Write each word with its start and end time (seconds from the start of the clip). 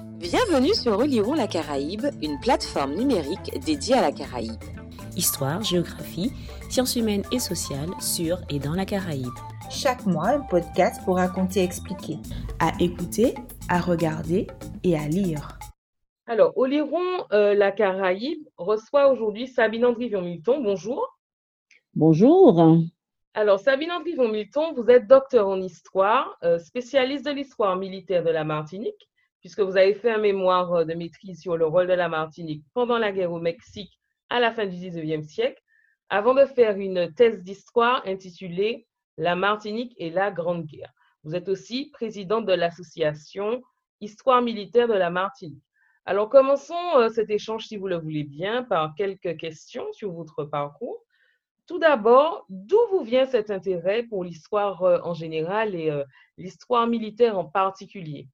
Bienvenue 0.00 0.74
sur 0.74 0.96
Relirons 0.96 1.34
la 1.34 1.48
Caraïbe, 1.48 2.06
une 2.22 2.38
plateforme 2.38 2.94
numérique 2.94 3.58
dédiée 3.64 3.96
à 3.96 4.00
la 4.00 4.12
Caraïbe. 4.12 4.62
Histoire, 5.16 5.62
géographie, 5.62 6.32
sciences 6.70 6.94
humaines 6.94 7.24
et 7.32 7.40
sociales 7.40 7.90
sur 8.00 8.38
et 8.48 8.60
dans 8.60 8.74
la 8.74 8.84
Caraïbe. 8.84 9.34
Chaque 9.70 10.06
mois, 10.06 10.28
un 10.28 10.40
podcast 10.40 11.02
pour 11.04 11.16
raconter 11.16 11.60
et 11.60 11.64
expliquer. 11.64 12.18
À 12.60 12.72
écouter, 12.80 13.34
à 13.68 13.80
regarder 13.80 14.46
et 14.84 14.96
à 14.96 15.08
lire. 15.08 15.58
Alors, 16.26 16.56
Oliron, 16.56 17.26
euh, 17.32 17.54
la 17.54 17.72
Caraïbe, 17.72 18.46
reçoit 18.56 19.08
aujourd'hui 19.08 19.48
Sabine 19.48 19.84
Andrivion-Milton. 19.84 20.62
Bonjour. 20.62 21.18
Bonjour. 21.94 22.78
Alors, 23.34 23.58
Sabine 23.58 23.90
Andrivion-Milton, 23.90 24.74
vous 24.76 24.90
êtes 24.90 25.08
docteur 25.08 25.48
en 25.48 25.60
histoire, 25.60 26.38
euh, 26.44 26.58
spécialiste 26.58 27.24
de 27.24 27.32
l'histoire 27.32 27.76
militaire 27.76 28.22
de 28.22 28.30
la 28.30 28.44
Martinique 28.44 29.08
puisque 29.40 29.60
vous 29.60 29.76
avez 29.76 29.94
fait 29.94 30.10
un 30.10 30.18
mémoire 30.18 30.72
euh, 30.74 30.84
de 30.84 30.94
maîtrise 30.94 31.40
sur 31.40 31.56
le 31.56 31.66
rôle 31.66 31.86
de 31.86 31.92
la 31.92 32.08
Martinique 32.08 32.64
pendant 32.74 32.98
la 32.98 33.12
guerre 33.12 33.32
au 33.32 33.40
Mexique 33.40 33.98
à 34.30 34.40
la 34.40 34.52
fin 34.52 34.66
du 34.66 34.76
19e 34.76 35.22
siècle, 35.22 35.60
avant 36.10 36.34
de 36.34 36.44
faire 36.44 36.76
une 36.76 37.12
thèse 37.14 37.42
d'histoire 37.42 38.02
intitulée 38.06 38.86
La 39.16 39.36
Martinique 39.36 39.94
et 39.98 40.10
la 40.10 40.30
Grande 40.30 40.66
Guerre. 40.66 40.92
Vous 41.24 41.34
êtes 41.34 41.48
aussi 41.48 41.90
présidente 41.92 42.46
de 42.46 42.52
l'association 42.52 43.62
Histoire 44.00 44.42
militaire 44.42 44.86
de 44.86 44.94
la 44.94 45.10
Martinique. 45.10 45.64
Alors, 46.04 46.28
commençons 46.28 46.96
euh, 46.96 47.08
cet 47.08 47.30
échange, 47.30 47.66
si 47.66 47.76
vous 47.76 47.88
le 47.88 47.96
voulez 47.96 48.22
bien, 48.22 48.62
par 48.62 48.94
quelques 48.94 49.36
questions 49.36 49.92
sur 49.92 50.12
votre 50.12 50.44
parcours. 50.44 51.02
Tout 51.66 51.80
d'abord, 51.80 52.46
d'où 52.48 52.78
vous 52.90 53.02
vient 53.02 53.26
cet 53.26 53.50
intérêt 53.50 54.04
pour 54.04 54.22
l'histoire 54.22 54.82
euh, 54.84 55.00
en 55.02 55.14
général 55.14 55.74
et 55.74 55.92
l'histoire 56.36 56.86
militaire 56.86 57.36
en 57.36 57.44
particulier? 57.44 58.28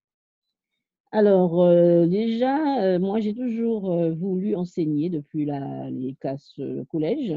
Alors, 1.15 1.63
euh, 1.63 2.07
déjà, 2.09 2.83
euh, 2.83 2.99
moi, 2.99 3.21
j'ai 3.21 3.35
toujours 3.35 3.93
euh, 3.93 4.11
voulu 4.13 4.57
enseigner 4.57 5.11
depuis 5.11 5.47
les 5.47 6.17
classes 6.21 6.61
collège, 6.91 7.33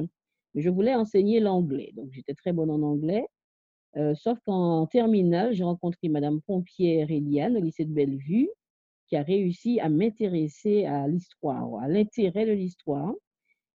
mais 0.55 0.63
je 0.63 0.69
voulais 0.71 0.95
enseigner 0.95 1.39
l'anglais. 1.39 1.91
Donc, 1.95 2.11
j'étais 2.11 2.33
très 2.33 2.53
bonne 2.53 2.71
en 2.71 2.81
anglais. 2.81 3.27
sauf 4.15 4.39
qu'en 4.45 4.87
terminale, 4.87 5.53
j'ai 5.53 5.63
rencontré 5.63 6.09
Madame 6.09 6.41
Pompière 6.41 7.11
Eliane 7.11 7.57
au 7.57 7.61
lycée 7.61 7.85
de 7.85 7.93
Bellevue, 7.93 8.49
qui 9.07 9.15
a 9.15 9.23
réussi 9.23 9.79
à 9.79 9.89
m'intéresser 9.89 10.85
à 10.85 11.07
l'histoire, 11.07 11.79
à 11.79 11.87
l'intérêt 11.87 12.47
de 12.47 12.53
l'histoire. 12.53 13.13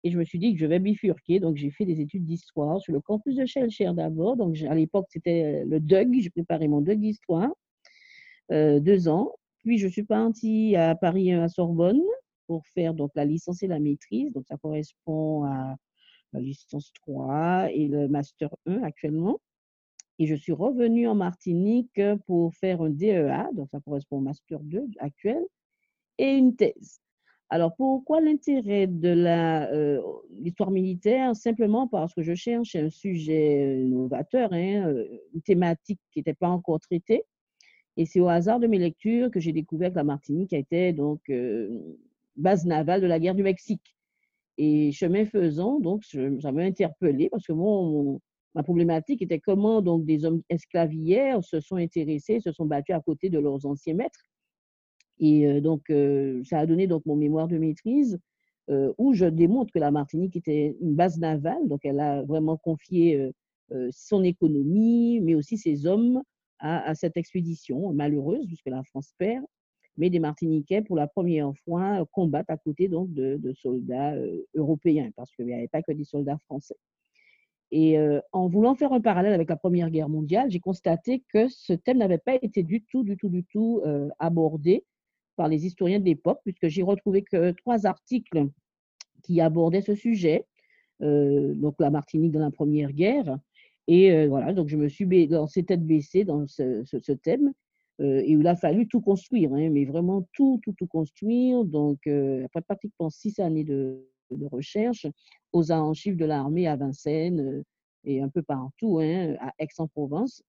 Et 0.04 0.12
je 0.12 0.18
me 0.18 0.24
suis 0.26 0.40
dit 0.40 0.54
que 0.54 0.60
je 0.60 0.66
vais 0.66 0.80
bifurquer. 0.80 1.42
Donc, 1.42 1.58
j'ai 1.58 1.72
fait 1.72 1.86
des 1.86 2.00
études 2.02 2.26
d'histoire 2.26 2.80
sur 2.82 2.94
le 2.94 3.02
campus 3.02 3.36
de 3.36 3.46
Shellshire 3.46 3.94
d'abord. 3.94 4.38
Donc, 4.38 4.58
à 4.62 4.76
l'époque, 4.76 5.08
c'était 5.10 5.66
le 5.66 5.80
DUG. 5.82 6.22
J'ai 6.22 6.30
préparé 6.30 6.70
mon 6.70 6.82
DUG 6.82 7.00
d'histoire. 7.02 7.50
deux 8.50 9.10
ans. 9.10 9.39
Puis, 9.60 9.78
je 9.78 9.88
suis 9.88 10.04
partie 10.04 10.76
à 10.76 10.96
Paris 10.96 11.32
à 11.34 11.48
Sorbonne 11.48 12.02
pour 12.48 12.66
faire 12.68 12.94
donc 12.94 13.12
la 13.16 13.26
licence 13.26 13.64
et 13.64 13.68
la 13.68 13.80
maîtrise. 13.80 14.34
Donc, 14.34 14.46
ça 14.48 14.58
correspond 14.58 15.44
à 15.46 15.76
la 16.34 16.40
licence 16.40 16.92
3 16.94 17.70
et 17.72 17.88
le 17.88 18.08
master 18.08 18.50
1 18.66 18.84
actuellement. 18.84 19.40
Et 20.20 20.28
je 20.28 20.36
suis 20.36 20.52
revenue 20.52 21.08
en 21.08 21.16
Martinique 21.16 22.02
pour 22.28 22.54
faire 22.54 22.82
un 22.82 22.90
DEA, 22.90 23.50
donc 23.54 23.70
ça 23.72 23.80
correspond 23.80 24.18
au 24.18 24.22
master 24.22 24.60
2 24.60 24.86
actuel, 25.00 25.42
et 26.18 26.36
une 26.36 26.56
thèse. 26.56 27.00
Alors, 27.52 27.76
pourquoi 27.76 28.22
l'intérêt 28.22 28.86
de 28.86 29.10
euh, 29.10 30.02
l'histoire 30.40 30.70
militaire? 30.70 31.36
Simplement 31.36 31.88
parce 31.88 32.14
que 32.14 32.22
je 32.22 32.36
cherche 32.36 32.76
un 32.76 32.92
sujet 32.92 33.76
novateur, 33.86 34.54
hein, 34.54 34.88
euh, 34.88 35.08
une 35.34 35.42
thématique 35.42 36.00
qui 36.12 36.20
n'était 36.20 36.36
pas 36.36 36.50
encore 36.50 36.80
traitée. 36.80 37.24
Et 37.98 38.06
c'est 38.06 38.20
au 38.20 38.30
hasard 38.30 38.60
de 38.60 38.68
mes 38.68 38.78
lectures 38.78 39.32
que 39.32 39.40
j'ai 39.40 39.52
découvert 39.52 39.92
que 39.92 39.98
la 39.98 40.04
Martinique 40.04 40.54
était 40.54 40.94
donc 40.94 41.22
euh, 41.30 41.98
base 42.36 42.66
navale 42.66 43.02
de 43.02 43.08
la 43.08 43.20
guerre 43.20 43.36
du 43.36 43.44
Mexique. 43.44 43.96
Et 44.58 44.92
chemin 44.92 45.26
faisant, 45.26 45.80
donc, 45.80 46.04
ça 46.06 46.52
m'a 46.52 46.64
interpellé 46.64 47.30
parce 47.30 47.46
que 47.46 47.54
mon, 47.54 48.20
ma 48.56 48.64
problématique 48.64 49.22
était 49.22 49.40
comment 49.40 49.82
donc 49.82 50.06
des 50.06 50.26
hommes 50.26 50.42
esclavières 50.50 51.44
se 51.44 51.60
sont 51.62 51.78
intéressés, 51.78 52.40
se 52.40 52.52
sont 52.52 52.66
battus 52.66 52.96
à 52.96 53.00
côté 53.00 53.30
de 53.30 53.40
leurs 53.40 53.66
anciens 53.66 53.94
maîtres. 53.94 54.24
Et 55.20 55.48
euh, 55.48 55.62
donc, 55.62 55.90
euh, 55.90 56.42
ça 56.44 56.60
a 56.60 56.66
donné 56.66 56.88
donc 56.88 57.06
mon 57.06 57.16
mémoire 57.16 57.48
de 57.48 57.58
maîtrise 57.58 58.20
où 59.00 59.16
je 59.16 59.26
démontre 59.26 59.74
que 59.74 59.80
la 59.80 59.90
Martinique 59.90 60.36
était 60.36 60.78
une 60.80 60.94
base 60.94 61.18
navale, 61.18 61.68
donc 61.68 61.80
elle 61.86 62.00
a 62.00 62.22
vraiment 62.22 62.56
confié 62.56 63.32
son 63.90 64.24
économie, 64.24 65.20
mais 65.22 65.34
aussi 65.34 65.58
ses 65.58 65.88
hommes 65.88 66.22
à, 66.60 66.94
cette 66.96 67.18
expédition 67.18 67.94
malheureuse, 67.94 68.46
puisque 68.46 68.68
la 68.68 68.84
France 68.84 69.14
perd, 69.18 69.46
mais 69.98 70.10
des 70.10 70.20
Martiniquais, 70.20 70.82
pour 70.82 70.96
la 70.96 71.08
première 71.08 71.52
fois, 71.66 72.06
combattent 72.12 72.50
à 72.50 72.58
côté 72.58 72.88
donc, 72.88 73.14
de, 73.14 73.54
soldats 73.54 74.14
euh, 74.14 74.46
européens, 74.56 75.12
parce 75.16 75.32
qu'il 75.36 75.46
n'y 75.46 75.54
avait 75.54 75.68
pas 75.68 75.82
que 75.82 75.92
des 75.92 76.06
soldats 76.06 76.38
français. 76.46 76.78
Et 77.72 78.00
euh, 78.00 78.20
en 78.32 78.48
voulant 78.48 78.76
faire 78.76 78.94
un 78.94 79.02
parallèle 79.02 79.34
avec 79.34 79.50
la 79.50 79.58
Première 79.58 79.90
Guerre 79.92 80.10
mondiale, 80.10 80.50
j'ai 80.50 80.60
constaté 80.60 81.24
que 81.32 81.48
ce 81.50 81.74
thème 81.74 81.98
n'avait 81.98 82.18
pas 82.18 82.36
été 82.42 82.64
du 82.64 82.82
tout, 82.84 83.04
du 83.04 83.16
tout, 83.16 83.30
du 83.30 83.44
tout 83.44 83.82
euh, 83.86 84.10
abordé 84.20 84.86
par 85.36 85.48
les 85.48 85.66
historiens 85.66 86.00
de 86.00 86.06
l'époque, 86.06 86.40
puisque 86.44 86.68
j'ai 86.68 86.82
retrouvé 86.82 87.22
que 87.22 87.52
trois 87.52 87.86
articles 87.86 88.48
qui 89.24 89.40
abordaient 89.40 89.82
ce 89.82 89.96
sujet, 89.96 90.46
donc 91.02 91.76
la 91.80 91.92
Martinique 91.92 92.34
dans 92.34 92.42
la 92.42 92.52
Première 92.52 92.92
Guerre, 92.92 93.38
et 93.92 94.28
voilà, 94.28 94.54
donc 94.54 94.68
je 94.68 94.78
me 94.78 94.88
suis 94.88 95.26
lancée 95.26 95.64
tête 95.64 95.84
baissée 95.84 96.24
dans 96.24 96.46
ce, 96.46 97.12
thème 97.14 97.52
et 97.98 98.32
il 98.32 98.46
a 98.46 98.56
fallu 98.56 98.88
tout 98.88 99.02
construire, 99.02 99.52
hein, 99.52 99.70
mais 99.72 99.84
vraiment 99.86 100.28
tout, 100.34 100.62
tout, 100.64 100.74
tout 100.74 100.86
construire. 100.86 101.66
Donc, 101.66 102.06
après 102.06 102.62
pratiquement 102.62 103.10
six 103.10 103.40
années 103.40 103.64
de, 103.64 104.08
recherche 104.52 105.08
aux 105.54 105.72
archives 105.72 106.16
de 106.16 106.26
l'armée 106.26 106.68
à 106.68 106.76
Vincennes 106.76 107.64
et 108.04 108.22
un 108.22 108.30
peu 108.30 108.44
partout, 108.44 109.00
hein, 109.00 109.36
à 109.40 109.54
Aix-en-Provence, 109.58 110.44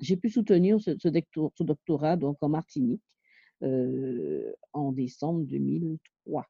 j'ai 0.00 0.16
pu 0.16 0.30
soutenir 0.30 0.80
ce, 0.80 0.92
ce, 0.96 1.62
doctorat 1.64 2.14
donc 2.14 2.36
en 2.40 2.50
Martinique 2.50 3.02
en 4.72 4.92
décembre 4.92 5.40
2003. 5.40 6.46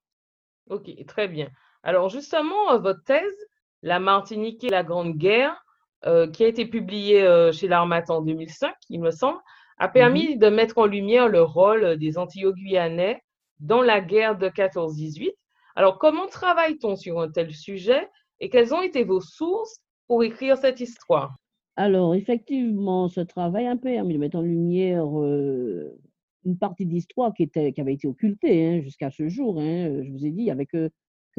Ok, 0.69 0.91
très 1.07 1.29
bien. 1.29 1.49
Alors 1.83 2.11
justement, 2.11 2.79
votre 2.79 3.03
thèse, 3.05 3.49
La 3.81 4.01
Martinique 4.01 4.63
et 4.65 4.69
la 4.69 4.85
Grande 4.85 5.17
Guerre, 5.17 5.57
euh, 5.57 5.70
qui 6.05 6.45
a 6.45 6.49
été 6.49 6.67
publié 6.67 7.23
euh, 7.23 7.53
chez 7.53 7.69
l'Armat 7.69 8.05
en 8.09 8.23
2005, 8.23 8.73
il 8.89 9.01
me 9.01 9.11
semble, 9.11 9.39
a 9.79 9.89
permis 9.89 10.35
mhm. 10.35 10.39
de 10.39 10.49
mettre 10.49 10.79
en 10.79 10.87
lumière 10.87 11.29
le 11.29 11.43
rôle 11.43 11.97
des 11.99 12.19
Antillo-Guyanais 12.19 13.23
dans 13.61 13.83
la 13.83 14.01
guerre 14.01 14.39
de 14.39 14.49
14-18. 14.49 15.31
Alors, 15.77 15.99
comment 15.99 16.27
travaille-t-on 16.27 16.97
sur 16.97 17.21
un 17.21 17.31
tel 17.31 17.53
sujet 17.53 18.09
et 18.41 18.49
quelles 18.49 18.75
ont 18.75 18.83
été 18.83 19.05
vos 19.05 19.21
sources 19.21 19.81
pour 20.07 20.25
écrire 20.25 20.57
cette 20.57 20.81
histoire? 20.81 21.37
Alors, 21.77 22.15
effectivement, 22.15 23.09
ce 23.09 23.21
travail 23.21 23.67
a 23.67 23.77
permis 23.77 24.15
de 24.15 24.19
mettre 24.19 24.39
en 24.39 24.43
lumière 24.43 25.07
euh, 25.21 25.99
une 26.45 26.59
partie 26.59 26.87
d'histoire 26.87 27.33
qui, 27.35 27.49
qui 27.49 27.81
avait 27.81 27.95
été 27.95 28.09
occultée 28.09 28.67
hein, 28.67 28.81
jusqu'à 28.81 29.11
ce 29.11 29.29
jour. 29.29 29.59
Hein. 29.61 30.03
Je 30.03 30.11
vous 30.11 30.27
ai 30.27 30.31
dit, 30.31 30.45
n'y 30.45 30.51
avait 30.51 30.67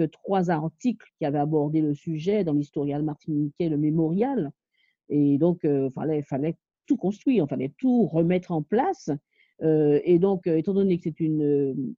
trois 0.05 0.49
articles 0.49 1.07
qui 1.17 1.25
avaient 1.25 1.39
abordé 1.39 1.81
le 1.81 1.93
sujet 1.93 2.43
dans 2.43 2.53
l'historial 2.53 3.03
martiniquais, 3.03 3.69
le 3.69 3.77
mémorial. 3.77 4.51
Et 5.09 5.37
donc, 5.37 5.59
il 5.63 5.69
euh, 5.69 5.89
fallait, 5.89 6.23
fallait 6.23 6.57
tout 6.87 6.97
construire, 6.97 7.45
il 7.45 7.49
fallait 7.49 7.73
tout 7.77 8.05
remettre 8.05 8.51
en 8.51 8.63
place. 8.63 9.09
Euh, 9.61 9.99
et 10.03 10.19
donc, 10.19 10.47
euh, 10.47 10.57
étant 10.57 10.73
donné 10.73 10.97
que, 10.97 11.03
c'est 11.03 11.19
une, 11.19 11.95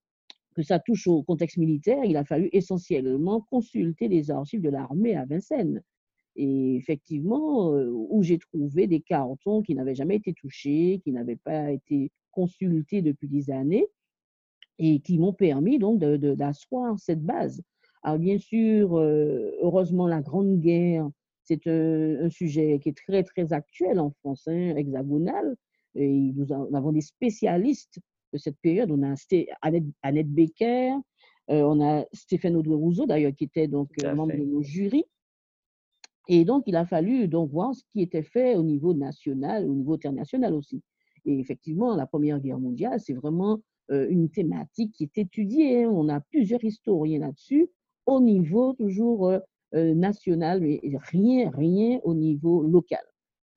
que 0.56 0.64
ça 0.64 0.80
touche 0.80 1.08
au 1.08 1.24
contexte 1.24 1.58
militaire, 1.58 2.04
il 2.04 2.18
a 2.18 2.26
fallu 2.26 2.50
essentiellement 2.52 3.42
consulter 3.50 4.08
les 4.08 4.32
archives 4.32 4.62
de 4.62 4.70
l'armée 4.70 5.16
à 5.16 5.26
Vincennes. 5.26 5.82
Et 6.36 6.76
effectivement, 6.76 7.70
où 7.70 8.24
j'ai 8.24 8.40
trouvé 8.40 8.88
des 8.88 9.02
cartons 9.02 9.62
qui 9.62 9.76
n'avaient 9.76 9.94
jamais 9.94 10.16
été 10.16 10.34
touchés, 10.34 11.00
qui 11.04 11.12
n'avaient 11.12 11.36
pas 11.36 11.72
été 11.72 12.12
consultés 12.32 13.04
depuis 13.04 13.28
des 13.28 13.52
années, 13.52 13.86
et 14.80 15.00
qui 15.00 15.20
m'ont 15.20 15.34
permis 15.34 15.80
donc 15.80 16.00
d'asseoir 16.00 16.98
cette 17.00 17.22
base. 17.22 17.62
Alors 18.04 18.20
bien 18.20 18.38
sûr, 18.38 18.98
euh, 18.98 19.52
heureusement, 19.62 20.08
la 20.08 20.22
Grande 20.22 20.60
Guerre, 20.60 21.10
c'est 21.46 21.68
un, 21.68 22.30
sujet 22.30 22.80
qui 22.80 22.90
est 22.90 22.98
très, 22.98 23.24
très 23.24 23.54
actuel 23.54 24.00
en 24.00 24.12
France, 24.12 24.48
hein, 24.48 24.76
hexagonal. 24.76 25.56
Et 25.96 26.10
nous, 26.10 26.52
avons 26.52 26.92
des 26.92 27.02
spécialistes 27.02 28.00
de 28.34 28.38
cette 28.38 28.58
période. 28.60 28.92
On 28.92 29.04
a 29.04 29.16
Annette, 29.62 29.84
Annette 30.02 30.30
Becker, 30.34 30.92
euh, 31.50 31.62
on 31.62 31.82
a 31.82 32.06
Stéphane 32.12 32.58
Audouin 32.58 32.78
Rousseau, 32.78 33.06
d'ailleurs, 33.06 33.34
qui 33.36 33.46
était 33.46 33.68
donc 33.68 33.90
membre 34.04 34.34
de 34.34 34.44
nos 34.44 34.62
jurys. 34.62 35.06
Et 36.28 36.44
donc, 36.44 36.64
il 36.68 36.76
a 36.76 36.86
fallu 36.86 37.28
donc 37.28 37.52
voir 37.52 37.74
ce 37.74 37.84
qui 37.92 38.02
était 38.02 38.24
fait 38.24 38.56
au 38.56 38.64
niveau 38.64 38.94
national, 38.94 39.70
au 39.70 39.74
niveau 39.74 39.94
international 39.94 40.54
aussi. 40.54 40.82
Et 41.26 41.40
effectivement, 41.40 41.96
la 41.96 42.06
Première 42.06 42.40
Guerre 42.40 42.60
mondiale, 42.60 43.00
c'est 43.00 43.14
vraiment 43.14 43.62
euh, 43.92 44.08
une 44.10 44.30
thématique 44.30 44.94
qui 44.94 45.04
est 45.04 45.18
étudiée. 45.18 45.84
Hein. 45.84 45.90
On 45.90 46.10
a 46.10 46.20
plusieurs 46.20 46.64
historiens 46.64 47.20
là-dessus 47.20 47.70
au 48.06 48.20
niveau 48.20 48.74
toujours 48.74 49.30
euh, 49.30 49.40
euh, 49.76 49.94
national, 49.94 50.62
mais 50.62 50.80
rien, 51.12 51.50
rien 51.52 52.00
au 52.04 52.14
niveau 52.14 52.64
local. 52.64 53.04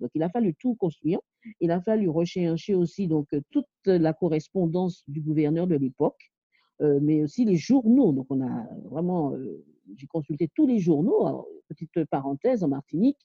Donc, 0.00 0.10
il 0.14 0.22
a 0.22 0.28
fallu 0.28 0.54
tout 0.54 0.74
construire. 0.74 1.18
Il 1.60 1.70
a 1.70 1.80
fallu 1.80 2.08
rechercher 2.08 2.74
aussi 2.74 3.06
donc 3.06 3.28
toutes 3.50 3.66
la 3.86 4.12
correspondance 4.12 5.04
du 5.08 5.20
gouverneur 5.20 5.66
de 5.66 5.76
l'époque, 5.76 6.32
mais 6.80 7.22
aussi 7.22 7.44
les 7.46 7.56
journaux. 7.56 8.12
Donc, 8.12 8.26
on 8.28 8.42
a 8.42 8.66
vraiment, 8.90 9.32
j'ai 9.96 10.06
consulté 10.08 10.50
tous 10.54 10.66
les 10.66 10.80
journaux. 10.80 11.46
petite 11.68 12.04
parenthèse, 12.10 12.62
en 12.62 12.68
Martinique, 12.68 13.16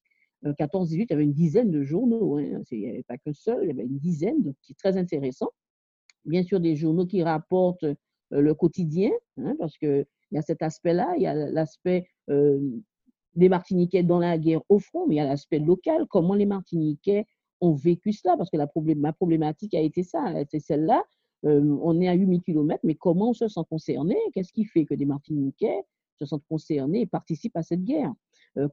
14-18, 0.45 0.91
il 0.91 1.07
y 1.09 1.13
avait 1.13 1.23
une 1.23 1.33
dizaine 1.33 1.71
de 1.71 1.83
journaux. 1.83 2.37
Hein. 2.37 2.61
Il 2.71 2.79
n'y 2.79 2.89
avait 2.89 3.03
pas 3.03 3.17
qu'un 3.17 3.33
seul, 3.33 3.63
il 3.63 3.67
y 3.67 3.71
avait 3.71 3.83
une 3.83 3.97
dizaine, 3.97 4.41
donc 4.41 4.55
c'est 4.61 4.77
très 4.77 4.95
intéressant. 4.95 5.49
Bien 6.23 6.43
sûr, 6.43 6.59
des 6.59 6.75
journaux 6.75 7.07
qui 7.07 7.21
rapportent 7.21 7.85
le 8.29 8.53
quotidien, 8.53 9.11
hein, 9.37 9.55
parce 9.59 9.77
qu'il 10.31 10.37
y 10.37 10.39
a 10.39 10.43
cet 10.43 10.61
aspect-là, 10.61 11.13
il 11.17 11.23
y 11.23 11.27
a 11.27 11.33
l'aspect 11.33 12.07
des 13.35 13.49
Martiniquais 13.49 14.03
dans 14.03 14.19
la 14.19 14.37
guerre 14.37 14.61
au 14.69 14.79
front, 14.79 15.07
mais 15.07 15.15
il 15.15 15.17
y 15.17 15.21
a 15.21 15.25
l'aspect 15.25 15.59
local, 15.59 16.05
comment 16.09 16.33
les 16.33 16.45
Martiniquais 16.45 17.25
ont 17.59 17.73
vécu 17.73 18.13
cela, 18.13 18.37
parce 18.37 18.49
que 18.49 18.57
ma 18.95 19.13
problématique 19.13 19.73
a 19.75 19.81
été 19.81 20.03
ça, 20.03 20.33
c'est 20.49 20.59
celle-là. 20.59 21.03
on 21.43 22.01
est 22.01 22.07
à 22.07 22.13
8000 22.13 22.41
km, 22.41 22.79
mais 22.83 22.95
comment 22.95 23.29
on 23.29 23.33
se 23.33 23.47
sent 23.47 23.61
concerné? 23.69 24.15
Qu'est-ce 24.33 24.53
qui 24.53 24.65
fait 24.65 24.85
que 24.85 24.95
des 24.95 25.05
Martiniquais 25.05 25.83
se 26.17 26.25
sentent 26.25 26.45
concernés 26.49 27.01
et 27.01 27.05
participent 27.05 27.57
à 27.57 27.63
cette 27.63 27.83
guerre? 27.83 28.13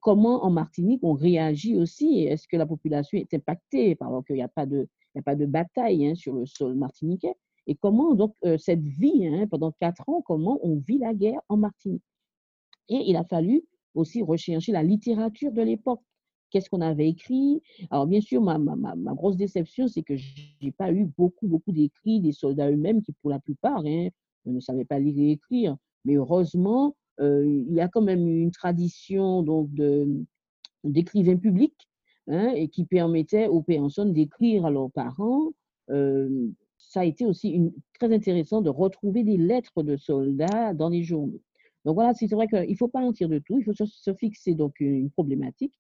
Comment 0.01 0.45
en 0.45 0.51
Martinique 0.51 1.01
on 1.03 1.13
réagit 1.13 1.77
aussi? 1.77 2.25
Est-ce 2.25 2.49
que 2.49 2.57
la 2.57 2.67
population 2.67 3.19
est 3.19 3.33
impactée? 3.35 3.95
Par 3.95 4.25
qu'il 4.25 4.37
n'y 4.37 4.43
a 4.43 4.49
pas 4.49 4.67
de, 4.67 4.89
a 5.17 5.23
pas 5.23 5.37
de 5.37 5.47
bataille 5.47 6.07
hein, 6.07 6.15
sur 6.15 6.35
le 6.35 6.47
sol 6.47 6.75
martiniquais 6.75 7.35
Et 7.69 7.77
comment 7.77 8.15
donc 8.15 8.35
cette 8.57 8.83
vie, 8.83 9.27
hein, 9.27 9.47
pendant 9.47 9.73
quatre 9.79 10.09
ans, 10.09 10.23
comment 10.23 10.59
on 10.63 10.79
vit 10.79 10.99
la 10.99 11.15
guerre 11.15 11.41
en 11.49 11.57
Martinique? 11.59 12.03
Et 12.89 13.05
il 13.07 13.15
a 13.17 13.25
fallu 13.25 13.63
aussi 13.95 14.23
rechercher 14.23 14.73
la 14.73 14.83
littérature 14.83 15.53
de 15.53 15.63
l'époque. 15.63 16.01
Qu'est-ce 16.51 16.71
qu'on 16.71 16.81
avait 16.81 17.11
écrit? 17.11 17.61
Alors, 17.91 18.07
bien 18.07 18.23
sûr, 18.23 18.41
ma, 18.41 18.57
ma, 18.57 18.75
ma 18.75 19.13
grosse 19.13 19.37
déception, 19.37 19.87
c'est 19.87 20.03
que 20.03 20.17
je 20.17 20.27
n'ai 20.63 20.73
pas 20.73 20.91
eu 20.91 21.05
beaucoup, 21.05 21.47
beaucoup 21.47 21.73
d'écrits 21.73 22.21
des 22.21 22.33
soldats 22.33 22.71
eux-mêmes 22.71 23.03
qui, 23.03 23.13
pour 23.21 23.31
la 23.31 23.39
plupart, 23.39 23.83
hein, 23.85 24.09
ne 24.47 24.61
savaient 24.61 24.87
pas 24.87 24.99
lire 24.99 25.15
et 25.19 25.33
écrire. 25.33 25.77
Mais 26.07 26.15
heureusement, 26.15 26.97
euh, 27.21 27.45
il 27.69 27.75
y 27.75 27.81
a 27.81 27.89
quand 27.89 28.01
même 28.01 28.27
une 28.27 28.51
tradition 28.51 29.43
donc 29.43 29.69
d'écrivains 30.85 31.37
publics 31.37 31.87
hein, 32.29 32.53
et 32.55 32.69
qui 32.69 32.87
permettait 32.87 33.49
aux 33.49 33.61
personnes 33.61 34.15
d'écrire 34.15 34.65
à 34.65 34.71
leurs 34.71 34.91
parents. 34.91 35.51
Euh, 35.91 36.49
ça 36.89 37.01
a 37.01 37.05
été 37.05 37.27
aussi 37.27 37.51
une, 37.51 37.73
très 37.99 38.13
intéressant 38.13 38.63
de 38.63 38.71
retrouver 38.71 39.23
des 39.23 39.37
lettres 39.37 39.83
de 39.83 39.97
soldats 39.97 40.73
dans 40.73 40.89
les 40.89 41.03
journaux. 41.03 41.41
Donc 41.85 41.95
voilà, 41.95 42.15
c'est 42.15 42.27
vrai 42.33 42.49
qu'il 42.49 42.71
ne 42.71 42.77
faut 42.77 42.89
pas 42.89 43.01
en 43.01 43.13
tirer 43.13 43.35
de 43.35 43.39
tout, 43.39 43.59
il 43.59 43.65
faut 43.65 43.75
se, 43.75 44.15
fixer 44.15 44.55
donc 44.55 44.81
une 44.81 45.11
problématique 45.11 45.75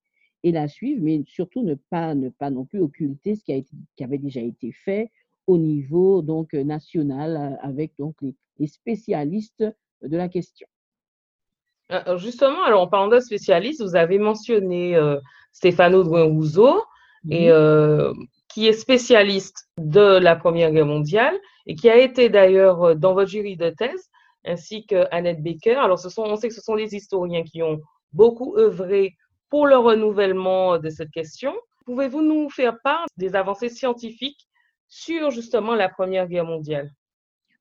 et 0.44 0.52
la 0.52 0.69
suivre, 0.69 1.02
mais 1.02 1.22
surtout 1.26 1.62
ne 1.62 1.75
pas, 1.75 2.14
ne 2.14 2.28
pas 2.28 2.50
non 2.50 2.64
plus 2.66 2.81
occulter 2.81 3.34
ce 3.34 3.43
qui, 3.43 3.52
a 3.52 3.56
été, 3.56 3.75
qui 3.96 4.05
avait 4.05 4.19
déjà 4.19 4.40
été 4.40 4.70
fait 4.70 5.10
au 5.46 5.58
niveau 5.58 6.22
donc 6.22 6.52
national 6.52 7.58
avec 7.62 7.93
donc 7.99 8.14
les, 8.20 8.66
spécialistes 8.66 9.64
de 10.02 10.16
la 10.16 10.28
question. 10.28 10.69
Euh, 11.90 12.19
justement, 12.19 12.62
alors 12.64 12.82
en 12.82 12.87
parlant 12.87 13.08
de 13.08 13.19
spécialistes, 13.19 13.82
vous 13.82 13.96
avez 13.96 14.19
mentionné 14.19 14.94
euh, 14.94 15.19
Stéphano 15.52 16.02
Drouin-Rousseau, 16.04 16.82
et 17.31 17.50
euh, 17.50 18.12
qui 18.58 18.66
est 18.66 18.72
spécialiste 18.72 19.69
de 19.78 20.19
la 20.19 20.34
Première 20.34 20.72
Guerre 20.72 20.84
mondiale 20.84 21.38
et 21.66 21.76
qui 21.76 21.88
a 21.88 21.96
été 21.96 22.28
d'ailleurs 22.28 22.96
dans 22.96 23.14
votre 23.14 23.31
jury 23.31 23.56
de 23.56 23.70
thèse 23.70 24.10
ainsi 24.44 24.84
que 24.84 25.06
Annette 25.12 25.44
Baker. 25.44 25.76
Alors, 25.76 26.00
ce 26.00 26.08
sont, 26.08 26.22
on 26.22 26.34
sait 26.34 26.49
que 26.49 26.55
ce 26.55 26.60
sont 26.60 26.75
les 26.75 26.93
historiens 26.96 27.44
qui 27.44 27.62
ont 27.62 27.78
beaucoup 28.12 28.56
œuvré 28.56 29.14
pour 29.49 29.69
le 29.69 29.76
renouvellement 29.76 30.76
de 30.76 30.88
cette 30.88 31.12
question. 31.12 31.55
Pouvez-vous 31.87 32.20
nous 32.20 32.50
faire 32.50 32.76
part 32.82 33.06
des 33.16 33.37
avancées 33.37 33.69
scientifiques 33.69 34.49
sur 34.88 35.31
justement 35.31 35.76
la 35.76 35.88
Première 35.88 36.26
Guerre 36.26 36.44
mondiale? 36.44 36.90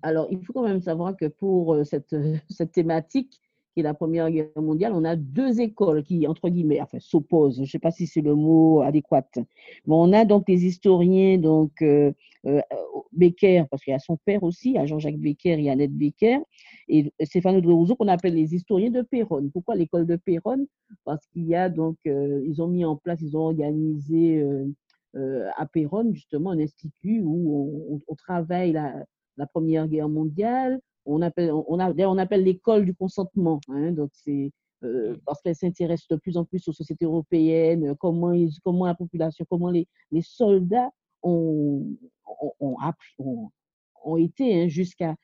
Alors, 0.01 0.25
il 0.31 0.43
faut 0.43 0.53
quand 0.53 0.67
même 0.67 0.81
savoir 0.81 1.15
que 1.15 1.27
pour 1.27 1.75
euh, 1.75 1.83
cette, 1.83 2.15
cette 2.49 2.71
thématique, 2.71 3.39
qui 3.77 3.81
est 3.81 3.83
la 3.83 3.93
Première 3.93 4.31
Guerre 4.31 4.49
mondiale, 4.55 4.93
on 4.95 5.03
a 5.03 5.15
deux 5.15 5.61
écoles 5.61 6.01
qui, 6.01 6.25
entre 6.25 6.49
guillemets, 6.49 6.81
enfin, 6.81 6.97
s'opposent. 6.99 7.57
Je 7.57 7.61
ne 7.61 7.67
sais 7.67 7.77
pas 7.77 7.91
si 7.91 8.07
c'est 8.07 8.21
le 8.21 8.33
mot 8.33 8.81
adéquat. 8.81 9.27
Mais 9.35 9.45
on 9.85 10.11
a 10.13 10.25
donc 10.25 10.47
des 10.47 10.65
historiens, 10.65 11.37
donc 11.37 11.73
euh, 11.83 12.11
euh, 12.47 12.59
Becker, 13.11 13.65
parce 13.69 13.83
qu'il 13.83 13.91
y 13.91 13.95
a 13.95 13.99
son 13.99 14.17
père 14.17 14.41
aussi, 14.41 14.79
à 14.79 14.87
Jean-Jacques 14.87 15.19
Becker 15.19 15.63
et 15.63 15.69
Annette 15.69 15.95
Becker, 15.95 16.39
et 16.87 17.13
Stéphane 17.21 17.61
de 17.61 17.93
qu'on 17.93 18.07
appelle 18.07 18.33
les 18.33 18.55
historiens 18.55 18.89
de 18.89 19.03
Péronne. 19.03 19.51
Pourquoi 19.51 19.75
l'école 19.75 20.07
de 20.07 20.15
Péronne? 20.15 20.65
Parce 21.05 21.27
qu'il 21.27 21.45
y 21.45 21.53
a 21.53 21.69
donc, 21.69 21.97
euh, 22.07 22.43
ils 22.47 22.63
ont 22.63 22.67
mis 22.67 22.83
en 22.83 22.95
place, 22.95 23.19
ils 23.21 23.37
ont 23.37 23.41
organisé 23.41 24.43
à 25.55 25.65
Péronne 25.67 26.13
justement 26.13 26.51
un 26.51 26.59
institut 26.59 27.21
où 27.23 28.01
on, 28.07 28.15
travaille 28.15 28.71
la 28.71 29.47
Première 29.47 29.87
Guerre 29.87 30.09
mondiale, 30.09 30.79
on 31.07 31.21
appelle, 31.21 31.51
on, 31.51 31.65
on 31.67 32.17
appelle 32.17 32.43
l'école 32.43 32.85
du 32.85 32.93
consentement. 32.93 33.59
Hein, 33.69 33.91
donc 33.91 34.09
c'est 34.13 34.51
euh, 34.83 35.13
mmh. 35.13 35.17
parce 35.25 35.41
qu'elle 35.41 35.55
s'intéresse 35.55 36.07
de 36.07 36.15
plus 36.17 36.37
en 36.37 36.45
plus 36.45 36.67
aux 36.67 36.73
sociétés 36.73 37.05
européennes, 37.05 37.95
comment, 37.99 38.33
comment 38.63 38.85
la 38.85 38.95
population, 38.95 39.45
comment 39.49 39.71
les, 39.71 39.87
les 40.11 40.21
soldats 40.21 40.91
ont, 41.23 41.83
ont, 42.59 42.77
ont, 44.03 44.17
été 44.17 44.61
hein, 44.61 44.67
jusqu'à 44.67 45.15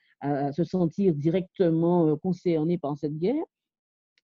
se 0.52 0.64
sentir 0.64 1.14
directement 1.14 2.08
euh, 2.08 2.16
concernés 2.16 2.78
par 2.78 2.96
cette 2.96 3.18
guerre. 3.18 3.44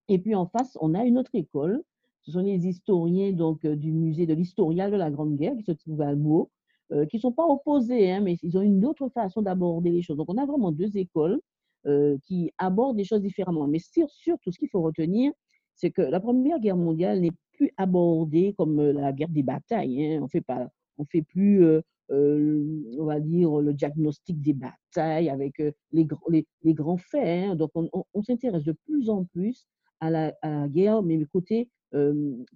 Et 0.09 0.19
puis 0.19 0.35
en 0.35 0.47
face, 0.47 0.77
on 0.81 0.95
a 0.95 1.05
une 1.05 1.19
autre 1.19 1.35
école. 1.35 1.83
Ce 2.23 2.33
sont 2.33 2.41
les 2.41 2.67
historiens 2.67 3.33
donc, 3.33 3.65
euh, 3.65 3.77
du 3.77 3.93
musée 3.93 4.27
de 4.27 4.35
l'historial 4.35 4.91
de 4.91 4.97
la 4.97 5.11
Grande 5.11 5.37
Guerre 5.37 5.57
qui 5.57 5.65
se 5.65 5.73
trouve 5.73 6.03
à 6.03 6.15
Meaux, 6.15 6.51
qui 7.09 7.17
ne 7.17 7.21
sont 7.21 7.33
pas 7.33 7.47
opposés, 7.47 8.11
hein, 8.11 8.21
mais 8.21 8.37
ils 8.43 8.59
ont 8.59 8.63
une 8.63 8.85
autre 8.85 9.09
façon 9.11 9.43
d'aborder 9.43 9.91
les 9.91 10.03
choses. 10.03 10.17
Donc 10.17 10.29
on 10.29 10.39
a 10.39 10.47
vraiment 10.47 10.73
deux 10.73 10.97
écoles. 10.97 11.41
Euh, 11.87 12.19
qui 12.27 12.53
abordent 12.59 12.99
des 12.99 13.05
choses 13.05 13.23
différemment. 13.23 13.67
Mais 13.67 13.79
surtout, 13.79 14.53
ce 14.53 14.59
qu'il 14.59 14.69
faut 14.69 14.83
retenir, 14.83 15.33
c'est 15.75 15.91
que 15.91 16.03
la 16.03 16.21
Première 16.21 16.61
Guerre 16.61 16.77
mondiale 16.77 17.21
n'est 17.21 17.33
plus 17.55 17.71
abordée 17.79 18.55
comme 18.59 18.79
euh, 18.81 18.93
la 18.93 19.15
guerre 19.15 19.31
des 19.31 19.43
batailles. 19.43 20.15
Hein. 20.15 20.21
On 20.23 20.29
fait 20.29 20.43
pas, 20.43 20.69
on 20.99 21.07
fait 21.07 21.23
plus, 21.23 21.65
euh, 21.65 21.81
on 22.11 23.05
va 23.07 23.19
dire, 23.19 23.57
le 23.63 23.73
diagnostic 23.73 24.43
des 24.43 24.53
batailles 24.53 25.31
avec 25.31 25.57
les, 25.93 26.07
les, 26.63 26.75
grands 26.75 26.99
faits. 26.99 27.49
Hein. 27.49 27.55
Donc, 27.55 27.71
on, 27.75 28.23
s'intéresse 28.23 28.65
de 28.65 28.77
plus 28.85 29.09
en 29.09 29.25
plus 29.25 29.67
à 30.01 30.11
la, 30.11 30.35
guerre, 30.69 31.03
mais 31.03 31.25
côté 31.33 31.71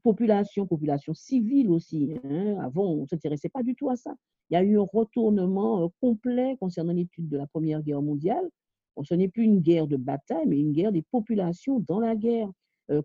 population, 0.03 0.67
population 0.67 1.15
civile 1.15 1.71
aussi. 1.71 2.15
Hein. 2.25 2.59
Avant, 2.63 2.93
on 2.93 3.03
ne 3.03 3.07
s'intéressait 3.07 3.49
pas 3.49 3.63
du 3.63 3.75
tout 3.75 3.91
à 3.91 3.97
ça. 3.97 4.15
Il 4.51 4.55
y 4.55 4.57
a 4.57 4.63
eu 4.63 4.79
un 4.79 4.87
retournement 4.93 5.91
complet 6.01 6.57
concernant 6.61 6.93
l'étude 6.93 7.29
de 7.29 7.37
la 7.37 7.47
Première 7.47 7.83
Guerre 7.83 8.03
mondiale 8.03 8.49
ce 9.03 9.15
n'est 9.15 9.29
plus 9.29 9.43
une 9.45 9.61
guerre 9.61 9.89
de 9.89 9.97
bataille, 9.97 10.47
mais 10.47 10.59
une 10.59 10.73
guerre 10.73 10.93
des 10.93 11.03
populations 11.03 11.81
dans 11.81 11.99
la 11.99 12.15
guerre. 12.15 12.49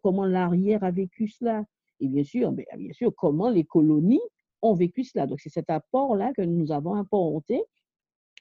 Comment 0.04 0.26
l'arrière 0.26 0.84
a 0.84 0.92
vécu 0.92 1.28
cela? 1.28 1.64
Et 2.00 2.08
bien 2.08 2.24
sûr, 2.24 2.52
ben, 2.52 2.66
bien 2.78 2.94
sûr, 2.94 3.14
comment 3.16 3.50
les 3.50 3.64
colonies 3.64 4.22
ont 4.62 4.76
vécu 4.76 5.04
cela? 5.04 5.26
Donc, 5.26 5.40
c'est 5.40 5.50
cet 5.50 5.70
apport-là 5.70 6.34
que 6.34 6.42
nous 6.42 6.72
avons 6.72 6.96
apporté. 6.96 7.64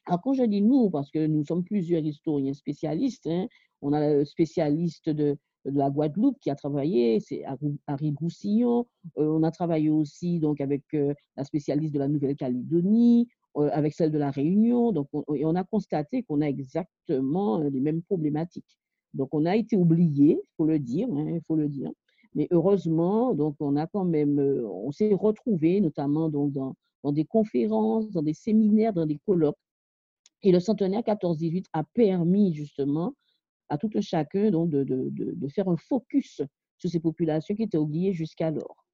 Alors, 0.06 0.20
quand 0.22 0.34
je 0.34 0.42
dis 0.42 0.60
nous, 0.60 0.90
parce 0.90 1.10
que 1.10 1.26
nous 1.26 1.44
sommes 1.44 1.64
plusieurs 1.64 2.04
historiens 2.04 2.54
spécialistes, 2.54 3.26
hein, 3.26 3.46
on 3.82 3.92
a 3.92 4.14
le 4.14 4.24
spécialiste 4.24 5.08
de, 5.08 5.36
la 5.72 5.90
Guadeloupe 5.90 6.38
qui 6.40 6.50
a 6.50 6.54
travaillé, 6.54 7.20
c'est 7.20 7.44
Harry 7.86 8.12
Groussillon. 8.12 8.86
Euh, 9.18 9.26
on 9.26 9.42
a 9.42 9.50
travaillé 9.50 9.90
aussi 9.90 10.38
donc 10.38 10.60
avec 10.60 10.82
euh, 10.94 11.14
la 11.36 11.44
spécialiste 11.44 11.94
de 11.94 11.98
la 11.98 12.08
Nouvelle-Calédonie. 12.08 13.28
Euh, 13.56 13.70
avec 13.72 13.94
celle 13.94 14.12
de 14.12 14.18
la 14.18 14.30
Réunion. 14.30 14.92
Donc, 14.92 15.08
on, 15.12 15.24
et 15.34 15.44
on 15.44 15.54
a 15.54 15.64
constaté 15.64 16.22
qu'on 16.22 16.42
a 16.42 16.46
exactement 16.46 17.58
les 17.60 17.80
mêmes 17.80 18.02
problématiques. 18.02 18.78
Donc, 19.14 19.30
on 19.32 19.46
a 19.46 19.56
été 19.56 19.74
oublié, 19.74 20.38
il 20.38 20.54
faut 20.56 20.66
le 20.66 20.78
dire, 20.78 21.08
hein, 21.10 21.38
faut 21.46 21.56
le 21.56 21.68
dire. 21.68 21.90
Mais 22.34 22.46
heureusement, 22.50 23.34
donc, 23.34 23.56
on 23.58 23.74
a 23.76 23.86
quand 23.86 24.04
même, 24.04 24.38
on 24.38 24.92
s'est 24.92 25.14
retrouvé 25.14 25.80
notamment 25.80 26.28
donc, 26.28 26.52
dans 26.52 26.74
des 27.12 27.24
conférences, 27.24 28.10
dans 28.10 28.22
des 28.22 28.34
séminaires, 28.34 28.92
dans 28.92 29.06
des 29.06 29.18
colloques. 29.26 29.56
Et 30.42 30.52
le 30.52 30.60
centenaire 30.60 31.00
14-18 31.00 31.64
a 31.72 31.84
permis 31.94 32.54
justement 32.54 33.14
à 33.68 33.78
tout 33.78 33.90
un 33.94 34.00
chacun 34.00 34.50
donc, 34.50 34.70
de, 34.70 34.84
de, 34.84 35.10
de 35.12 35.48
faire 35.48 35.68
un 35.68 35.76
focus 35.76 36.40
sur 36.78 36.90
ces 36.90 37.00
populations 37.00 37.54
qui 37.54 37.64
étaient 37.64 37.78
oubliées 37.78 38.12
jusqu'alors. 38.12 38.84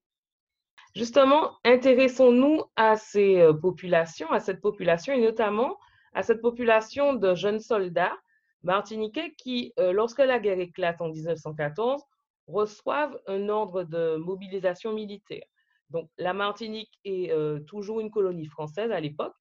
Justement, 0.95 1.51
intéressons-nous 1.65 2.63
à 2.77 2.95
ces 2.95 3.41
euh, 3.41 3.53
populations, 3.53 4.31
à 4.31 4.39
cette 4.39 4.61
population 4.61 5.13
et 5.13 5.21
notamment 5.21 5.77
à 6.13 6.23
cette 6.23 6.41
population 6.41 7.13
de 7.13 7.35
jeunes 7.35 7.59
soldats 7.59 8.17
martiniquais 8.63 9.33
qui, 9.37 9.73
euh, 9.77 9.91
lorsque 9.91 10.19
la 10.19 10.39
guerre 10.39 10.59
éclate 10.59 11.01
en 11.01 11.09
1914, 11.09 12.01
reçoivent 12.47 13.19
un 13.27 13.49
ordre 13.49 13.83
de 13.83 14.15
mobilisation 14.15 14.93
militaire. 14.93 15.43
Donc, 15.89 16.09
la 16.17 16.33
Martinique 16.33 16.99
est 17.03 17.31
euh, 17.31 17.59
toujours 17.59 17.99
une 17.99 18.09
colonie 18.09 18.47
française 18.47 18.91
à 18.91 18.99
l'époque. 18.99 19.35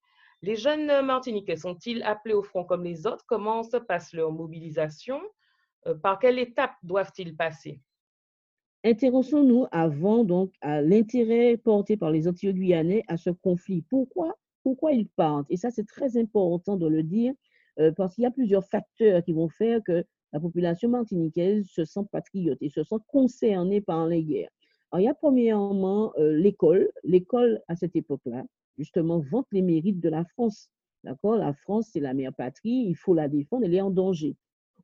Les 0.44 0.56
jeunes 0.56 1.00
Martiniquais 1.06 1.56
sont-ils 1.56 2.02
appelés 2.02 2.34
au 2.34 2.42
front 2.42 2.64
comme 2.64 2.84
les 2.84 3.06
autres? 3.06 3.24
Comment 3.26 3.62
se 3.62 3.78
passe 3.78 4.12
leur 4.12 4.30
mobilisation? 4.30 5.18
Par 6.02 6.18
quelle 6.18 6.38
étape 6.38 6.74
doivent-ils 6.82 7.34
passer? 7.34 7.80
Intéressons-nous 8.84 9.66
avant 9.72 10.22
donc 10.22 10.52
à 10.60 10.82
l'intérêt 10.82 11.56
porté 11.56 11.96
par 11.96 12.10
les 12.10 12.28
Antillais 12.28 12.52
guyanais 12.52 13.04
à 13.08 13.16
ce 13.16 13.30
conflit. 13.30 13.86
Pourquoi? 13.88 14.34
Pourquoi 14.62 14.92
ils 14.92 15.08
partent? 15.08 15.46
Et 15.48 15.56
ça, 15.56 15.70
c'est 15.70 15.86
très 15.86 16.18
important 16.18 16.76
de 16.76 16.88
le 16.88 17.02
dire 17.02 17.32
euh, 17.78 17.90
parce 17.92 18.14
qu'il 18.14 18.24
y 18.24 18.26
a 18.26 18.30
plusieurs 18.30 18.66
facteurs 18.66 19.24
qui 19.24 19.32
vont 19.32 19.48
faire 19.48 19.80
que 19.82 20.04
la 20.34 20.40
population 20.40 20.90
martiniquaise 20.90 21.66
se 21.70 21.86
sent 21.86 22.04
patriote 22.12 22.58
et 22.60 22.68
se 22.68 22.84
sent 22.84 23.00
concernée 23.08 23.80
par 23.80 24.06
les 24.06 24.22
guerres. 24.22 24.50
Il 24.94 25.04
y 25.04 25.08
a 25.08 25.14
premièrement 25.14 26.12
euh, 26.18 26.36
l'école. 26.36 26.90
L'école, 27.02 27.62
à 27.66 27.76
cette 27.76 27.96
époque-là, 27.96 28.44
justement, 28.78 29.20
vante 29.20 29.46
les 29.52 29.62
mérites 29.62 30.00
de 30.00 30.08
la 30.08 30.24
France. 30.24 30.70
D'accord? 31.02 31.36
La 31.36 31.52
France, 31.52 31.90
c'est 31.92 32.00
la 32.00 32.14
mère 32.14 32.32
patrie, 32.32 32.86
il 32.88 32.94
faut 32.94 33.14
la 33.14 33.28
défendre, 33.28 33.64
elle 33.64 33.74
est 33.74 33.80
en 33.80 33.90
danger. 33.90 34.36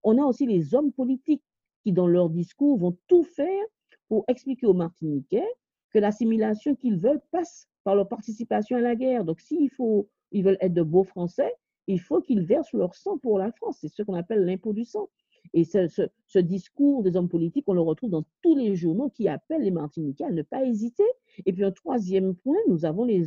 On 0.02 0.18
a 0.18 0.24
aussi 0.24 0.46
les 0.46 0.74
hommes 0.74 0.92
politiques 0.92 1.42
qui, 1.82 1.92
dans 1.92 2.06
leur 2.06 2.30
discours, 2.30 2.78
vont 2.78 2.96
tout 3.06 3.22
faire 3.22 3.64
pour 4.08 4.24
expliquer 4.28 4.66
aux 4.66 4.74
Martiniquais 4.74 5.46
que 5.92 5.98
l'assimilation 5.98 6.74
qu'ils 6.74 6.98
veulent 6.98 7.22
passe 7.30 7.68
par 7.84 7.94
leur 7.94 8.08
participation 8.08 8.76
à 8.76 8.80
la 8.80 8.94
guerre. 8.94 9.24
Donc, 9.24 9.40
s'il 9.40 9.70
faut, 9.70 10.08
ils 10.30 10.44
veulent 10.44 10.58
être 10.60 10.74
de 10.74 10.82
beaux 10.82 11.04
Français, 11.04 11.54
il 11.86 12.00
faut 12.00 12.20
qu'ils 12.20 12.42
versent 12.42 12.72
leur 12.72 12.94
sang 12.94 13.18
pour 13.18 13.38
la 13.38 13.50
France. 13.52 13.78
C'est 13.80 13.88
ce 13.88 14.02
qu'on 14.02 14.14
appelle 14.14 14.44
l'impôt 14.44 14.72
du 14.72 14.84
sang. 14.84 15.08
Et 15.52 15.64
ce, 15.64 16.38
discours 16.38 17.02
des 17.02 17.16
hommes 17.16 17.28
politiques, 17.28 17.64
on 17.66 17.74
le 17.74 17.80
retrouve 17.80 18.10
dans 18.10 18.24
tous 18.42 18.56
les 18.56 18.76
journaux 18.76 19.10
qui 19.10 19.28
appellent 19.28 19.62
les 19.62 19.70
Martiniquais 19.70 20.24
à 20.24 20.30
ne 20.30 20.42
pas 20.42 20.64
hésiter. 20.64 21.04
Et 21.44 21.52
puis 21.52 21.64
un 21.64 21.72
troisième 21.72 22.34
point, 22.36 22.58
nous 22.68 22.84
avons 22.84 23.04
les, 23.04 23.24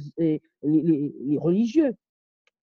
religieux. 1.38 1.96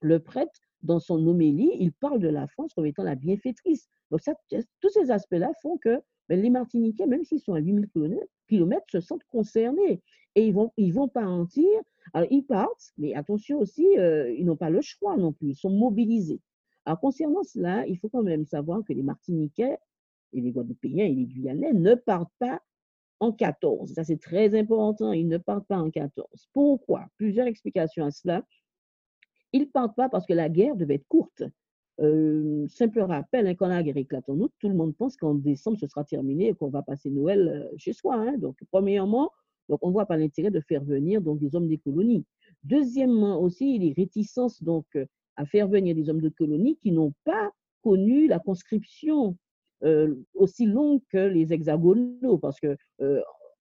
Le 0.00 0.19
prêtre, 0.19 0.61
dans 0.83 0.99
son 0.99 1.26
homélie, 1.26 1.73
il 1.79 1.93
parle 1.93 2.21
de 2.21 2.29
la 2.29 2.47
France 2.47 2.73
comme 2.73 2.87
étant 2.87 3.02
la 3.02 3.17
bienfaitrice. 3.17 3.88
Donc 4.11 4.23
ça, 4.23 4.35
tous 4.81 4.88
ces 4.88 5.11
aspects-là 5.11 5.52
font 5.61 5.76
que 5.76 6.00
ben, 6.29 6.40
les 6.40 6.49
Martiniquais, 6.49 7.07
même 7.07 7.25
s'ils 7.25 7.40
sont 7.40 7.52
à 7.52 7.59
8000 7.59 7.88
km, 8.49 8.85
se 8.90 9.00
sentent 9.00 9.25
concernés 9.31 10.00
et 10.35 10.47
ils 10.47 10.55
vont, 10.55 10.73
ils 10.76 10.93
vont 10.93 11.09
partir. 11.09 11.67
Alors, 12.12 12.29
ils 12.31 12.43
partent, 12.43 12.93
mais 12.99 13.14
attention 13.14 13.59
aussi, 13.59 13.87
euh, 13.99 14.33
ils 14.33 14.45
n'ont 14.45 14.57
pas 14.57 14.71
le 14.71 14.81
choix 14.81 15.17
non 15.17 15.33
plus, 15.33 15.50
ils 15.50 15.57
sont 15.57 15.71
mobilisés. 15.71 16.40
Alors, 16.90 16.99
concernant 16.99 17.44
cela, 17.44 17.87
il 17.87 17.97
faut 17.99 18.09
quand 18.09 18.25
même 18.25 18.44
savoir 18.44 18.82
que 18.85 18.92
les 18.92 19.04
Martiniquais 19.04 19.78
et 20.32 20.40
les 20.40 20.50
Guadeloupéens 20.50 21.04
et 21.04 21.14
les 21.14 21.25
Guyanais 21.25 21.73
ne 21.73 21.94
partent 21.94 22.32
pas 22.40 22.61
en 23.20 23.30
14. 23.30 23.92
Ça, 23.92 24.02
c'est 24.02 24.20
très 24.20 24.59
important, 24.59 25.12
ils 25.12 25.28
ne 25.28 25.38
partent 25.38 25.68
pas 25.68 25.78
en 25.78 25.88
14. 25.88 26.26
Pourquoi? 26.52 27.06
Plusieurs 27.16 27.47
explications 27.47 28.06
à 28.06 28.11
cela. 28.11 28.44
Ils 29.52 29.61
ne 29.61 29.66
partent 29.66 29.94
pas 29.94 30.09
parce 30.09 30.26
que 30.26 30.32
la 30.32 30.49
guerre 30.49 30.75
devait 30.75 30.97
être 30.97 31.06
courte. 31.06 31.44
Euh, 32.00 32.66
simple 32.66 33.02
rappel, 33.02 33.47
hein, 33.47 33.54
quand 33.54 33.68
la 33.68 33.85
guerre 33.85 33.97
éclate 33.97 34.28
en 34.28 34.40
août, 34.40 34.52
tout 34.59 34.68
le 34.68 34.75
monde 34.75 34.97
pense 34.97 35.16
qu'en 35.16 35.35
décembre, 35.35 35.78
ce 35.78 35.87
sera 35.87 36.02
terminé 36.02 36.49
et 36.49 36.54
qu'on 36.54 36.70
va 36.70 36.82
passer 36.82 37.09
Noël 37.09 37.68
euh, 37.73 37.76
chez 37.76 37.92
soi. 37.92 38.16
Hein. 38.16 38.37
Donc, 38.37 38.56
premièrement, 38.73 39.30
donc, 39.68 39.78
on 39.82 39.88
ne 39.90 39.92
voit 39.92 40.06
pas 40.06 40.16
l'intérêt 40.16 40.50
de 40.50 40.61
faire 40.61 40.82
venir 40.82 41.23
donc, 41.23 41.38
des 41.38 41.54
hommes 41.54 41.68
des 41.68 41.78
colonies. 41.78 42.25
Deuxièmement 42.64 43.40
aussi, 43.40 43.78
les 43.78 43.92
réticences 43.92 44.61
donc, 44.61 44.87
euh, 44.97 45.06
à 45.40 45.47
faire 45.47 45.68
venir 45.68 45.94
des 45.94 46.11
hommes 46.11 46.20
de 46.20 46.28
colonies 46.28 46.76
qui 46.76 46.92
n'ont 46.92 47.14
pas 47.25 47.50
connu 47.82 48.26
la 48.26 48.38
conscription 48.38 49.37
aussi 50.35 50.66
longue 50.66 51.00
que 51.11 51.16
les 51.16 51.54
hexagonaux, 51.54 52.37
parce 52.37 52.61
que 52.61 52.76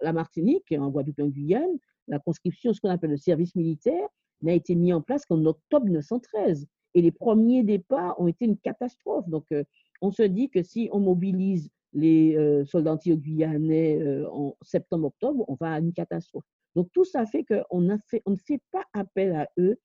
la 0.01 0.11
Martinique, 0.11 0.65
en 0.77 0.89
Guadeloupe 0.89 1.21
en 1.21 1.27
Guyane, 1.27 1.77
la 2.09 2.19
conscription, 2.19 2.73
ce 2.73 2.81
qu'on 2.81 2.89
appelle 2.89 3.11
le 3.11 3.17
service 3.17 3.55
militaire, 3.55 4.07
n'a 4.41 4.53
été 4.53 4.75
mis 4.75 4.93
en 4.93 5.01
place 5.01 5.25
qu'en 5.25 5.45
octobre 5.45 5.85
1913. 5.85 6.67
Et 6.95 7.01
les 7.01 7.11
premiers 7.11 7.63
départs 7.63 8.19
ont 8.19 8.27
été 8.27 8.45
une 8.45 8.57
catastrophe. 8.57 9.27
Donc, 9.29 9.45
euh, 9.51 9.63
on 10.01 10.11
se 10.11 10.23
dit 10.23 10.49
que 10.49 10.63
si 10.63 10.89
on 10.91 10.99
mobilise 10.99 11.69
les 11.93 12.35
euh, 12.35 12.65
soldats 12.65 12.93
anti-guyanais 12.93 14.01
euh, 14.01 14.27
en 14.31 14.55
septembre-octobre, 14.61 15.45
on 15.47 15.55
va 15.55 15.73
à 15.73 15.79
une 15.79 15.93
catastrophe. 15.93 16.45
Donc, 16.75 16.89
tout 16.93 17.05
ça 17.05 17.25
fait 17.25 17.43
qu'on 17.43 17.63
on 17.69 17.81
ne 17.81 18.37
fait 18.37 18.61
pas 18.71 18.83
appel 18.93 19.35
à 19.35 19.49
eux 19.59 19.77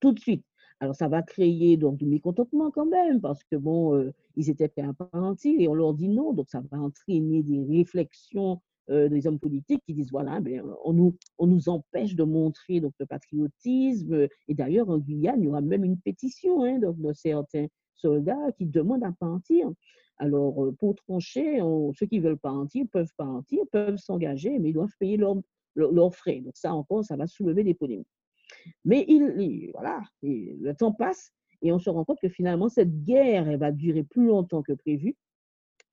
tout 0.00 0.12
de 0.12 0.18
suite. 0.18 0.44
Alors, 0.82 0.96
ça 0.96 1.06
va 1.06 1.22
créer 1.22 1.76
donc 1.76 1.96
du 1.96 2.06
mécontentement 2.06 2.72
quand 2.72 2.86
même, 2.86 3.20
parce 3.20 3.44
que 3.44 3.54
bon, 3.54 4.12
ils 4.34 4.50
étaient 4.50 4.68
partir 4.68 5.60
et 5.60 5.68
on 5.68 5.74
leur 5.74 5.94
dit 5.94 6.08
non, 6.08 6.32
donc 6.32 6.50
ça 6.50 6.60
va 6.72 6.80
entraîner 6.80 7.44
des 7.44 7.62
réflexions 7.62 8.60
euh, 8.90 9.08
des 9.08 9.28
hommes 9.28 9.38
politiques 9.38 9.82
qui 9.86 9.94
disent 9.94 10.10
voilà, 10.10 10.40
ben, 10.40 10.60
on, 10.84 10.92
nous, 10.92 11.16
on 11.38 11.46
nous 11.46 11.68
empêche 11.68 12.16
de 12.16 12.24
montrer 12.24 12.80
donc, 12.80 12.92
le 12.98 13.06
patriotisme. 13.06 14.26
Et 14.48 14.54
d'ailleurs, 14.54 14.90
en 14.90 14.98
Guyane, 14.98 15.40
il 15.40 15.44
y 15.44 15.48
aura 15.48 15.60
même 15.60 15.84
une 15.84 15.98
pétition 15.98 16.64
hein, 16.64 16.80
donc, 16.80 17.00
de 17.00 17.12
certains 17.12 17.66
soldats 17.94 18.50
qui 18.58 18.66
demandent 18.66 19.04
à 19.04 19.12
partir. 19.12 19.70
Alors, 20.18 20.64
euh, 20.64 20.72
pour 20.72 20.96
trancher, 20.96 21.60
ceux 21.96 22.06
qui 22.06 22.18
veulent 22.18 22.38
partir 22.38 22.86
peuvent 22.90 23.12
partir, 23.16 23.62
peuvent 23.70 23.98
s'engager, 23.98 24.58
mais 24.58 24.70
ils 24.70 24.74
doivent 24.74 24.96
payer 24.98 25.16
leurs 25.16 25.36
leur 25.74 26.14
frais. 26.14 26.40
Donc, 26.40 26.56
ça 26.56 26.74
encore, 26.74 27.04
ça 27.04 27.16
va 27.16 27.28
soulever 27.28 27.62
des 27.62 27.74
polémiques. 27.74 28.08
Mais 28.84 29.04
il, 29.08 29.70
voilà, 29.72 30.02
le 30.22 30.72
temps 30.72 30.92
passe 30.92 31.32
et 31.62 31.72
on 31.72 31.78
se 31.78 31.88
rend 31.88 32.04
compte 32.04 32.20
que 32.20 32.28
finalement, 32.28 32.68
cette 32.68 33.04
guerre, 33.04 33.56
va 33.56 33.70
durer 33.70 34.02
plus 34.02 34.26
longtemps 34.26 34.62
que 34.62 34.72
prévu. 34.72 35.16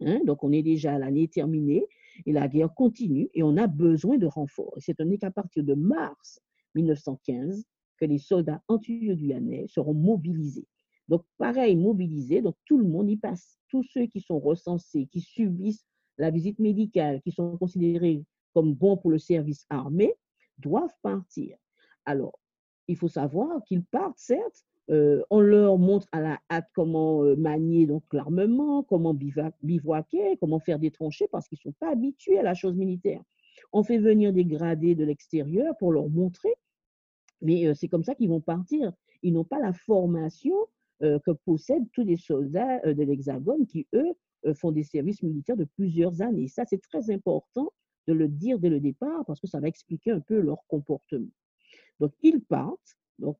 Hein. 0.02 0.22
donc, 0.26 0.44
on 0.44 0.52
est 0.52 0.64
déjà 0.64 0.96
à 0.96 0.98
l'année 0.98 1.28
terminée. 1.28 1.86
Et 2.26 2.34
la 2.34 2.48
guerre 2.48 2.74
continue 2.74 3.30
et 3.34 3.44
on 3.44 3.56
a 3.56 3.68
besoin 3.68 4.18
de 4.18 4.26
renforts. 4.26 4.74
Et 4.78 4.82
c'est 4.82 4.96
qu'à 5.20 5.32
partir 5.32 5.64
de 5.64 5.74
mars 5.74 6.42
1915 6.76 7.64
que 7.98 8.06
les 8.06 8.18
soldats 8.18 8.62
anti-guyanais 8.68 9.68
seront 9.68 9.94
mobilisés. 9.94 10.68
Donc, 11.08 11.24
pareil, 11.38 11.76
mobilisés, 11.76 12.42
donc 12.42 12.56
tout 12.66 12.78
le 12.78 12.88
monde 12.88 13.10
y 13.10 13.18
passe. 13.18 13.58
Tous 13.70 13.84
ceux 13.84 14.06
qui 14.08 14.22
sont 14.22 14.40
recensés, 14.40 15.08
qui 15.12 15.22
subissent 15.22 15.86
la 16.18 16.30
visite 16.30 16.60
médicale, 16.60 17.22
qui 17.22 17.32
sont 17.32 17.58
considérés 17.58 18.24
comme 18.54 18.74
bons 18.74 18.98
pour 18.98 19.12
le 19.12 19.20
service 19.20 19.66
armé, 19.70 20.14
doivent 20.58 20.96
partir. 21.02 21.58
Alors, 22.06 22.40
il 22.90 22.98
faut 22.98 23.08
savoir 23.08 23.64
qu'ils 23.66 23.84
partent, 23.84 24.18
certes, 24.18 24.66
euh, 24.90 25.22
on 25.30 25.40
leur 25.40 25.78
montre 25.78 26.08
à 26.12 26.22
la 26.22 26.40
hâte 26.50 26.68
comment 26.74 27.24
euh, 27.24 27.36
manier 27.36 27.88
l'armement, 28.12 28.82
comment 28.82 29.14
bivouaquer, 29.14 30.38
comment 30.40 30.60
faire 30.60 30.80
des 30.80 30.90
tranchées, 30.90 31.28
parce 31.32 31.48
qu'ils 31.48 31.60
ne 31.64 31.72
sont 31.72 31.76
pas 31.80 31.92
habitués 31.92 32.40
à 32.40 32.44
la 32.44 32.56
chose 32.56 32.76
militaire. 32.76 33.22
On 33.72 33.84
fait 33.84 34.00
venir 34.00 34.34
des 34.34 34.44
gradés 34.46 34.96
de 34.96 35.06
l'extérieur 35.06 35.78
pour 35.78 35.92
leur 35.92 36.10
montrer, 36.10 36.56
mais 37.42 37.68
euh, 37.68 37.76
c'est 37.76 37.88
comme 37.88 38.04
ça 38.04 38.16
qu'ils 38.16 38.30
vont 38.30 38.42
partir. 38.42 38.92
Ils 39.22 39.34
n'ont 39.34 39.46
pas 39.46 39.60
la 39.60 39.74
formation 39.74 40.56
que 41.02 41.32
possèdent 41.46 41.90
tous 41.94 42.04
les 42.04 42.18
soldats 42.18 42.82
de 42.82 43.04
l'Hexagone 43.04 43.66
qui, 43.66 43.88
eux, 43.94 44.54
font 44.54 44.74
des 44.74 44.84
services 44.84 45.24
militaires 45.24 45.56
de 45.56 45.64
plusieurs 45.64 46.22
années. 46.22 46.50
Ça, 46.50 46.66
c'est 46.66 46.82
très 46.82 47.10
important 47.10 47.72
de 48.08 48.12
le 48.12 48.28
dire 48.28 48.60
dès 48.60 48.68
le 48.68 48.82
départ 48.82 49.24
parce 49.26 49.40
que 49.40 49.48
ça 49.48 49.62
va 49.62 49.70
expliquer 49.70 50.12
un 50.12 50.20
peu 50.20 50.42
leur 50.42 50.66
comportement. 50.68 51.30
Donc, 52.00 52.14
ils 52.24 52.42
partent. 52.42 52.98
Donc, 53.20 53.38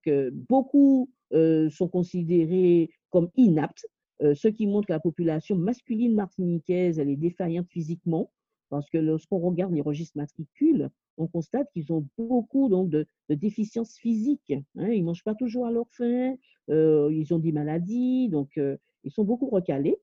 beaucoup 0.50 1.10
euh, 1.32 1.70
sont 1.70 1.88
considérés 1.88 2.90
comme 3.12 3.30
inaptes, 3.38 3.86
euh, 4.24 4.34
ce 4.34 4.48
qui 4.48 4.66
montre 4.66 4.88
que 4.88 4.94
la 4.94 5.00
population 5.00 5.56
masculine 5.56 6.16
martiniquaise, 6.16 6.98
elle 6.98 7.10
est 7.10 7.16
défaillante 7.16 7.68
physiquement, 7.70 8.32
parce 8.70 8.90
que 8.90 8.98
lorsqu'on 8.98 9.38
regarde 9.38 9.72
les 9.72 9.82
registres 9.82 10.18
matricules, 10.18 10.90
on 11.18 11.28
constate 11.28 11.68
qu'ils 11.72 11.94
ont 11.94 12.08
beaucoup 12.18 12.68
donc, 12.68 12.90
de, 12.90 13.06
déficiences 13.30 13.96
physiques. 13.98 14.52
Hein. 14.52 14.90
ils 14.90 15.02
ne 15.02 15.06
mangent 15.06 15.24
pas 15.24 15.36
toujours 15.36 15.68
à 15.68 15.72
leur 15.72 15.86
faim, 15.92 16.34
euh, 16.72 17.10
ils 17.14 17.32
ont 17.32 17.40
des 17.40 17.52
maladies, 17.52 18.28
donc 18.30 18.60
ils 19.04 19.12
sont 19.12 19.24
beaucoup 19.24 19.50
recalés. 19.50 19.98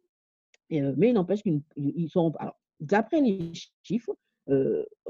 mais 0.70 1.08
il 1.08 1.14
n'empêche 1.14 1.42
qu'ils 1.42 2.10
sont. 2.10 2.32
D'après 2.78 3.20
les 3.20 3.50
chiffres, 3.82 4.14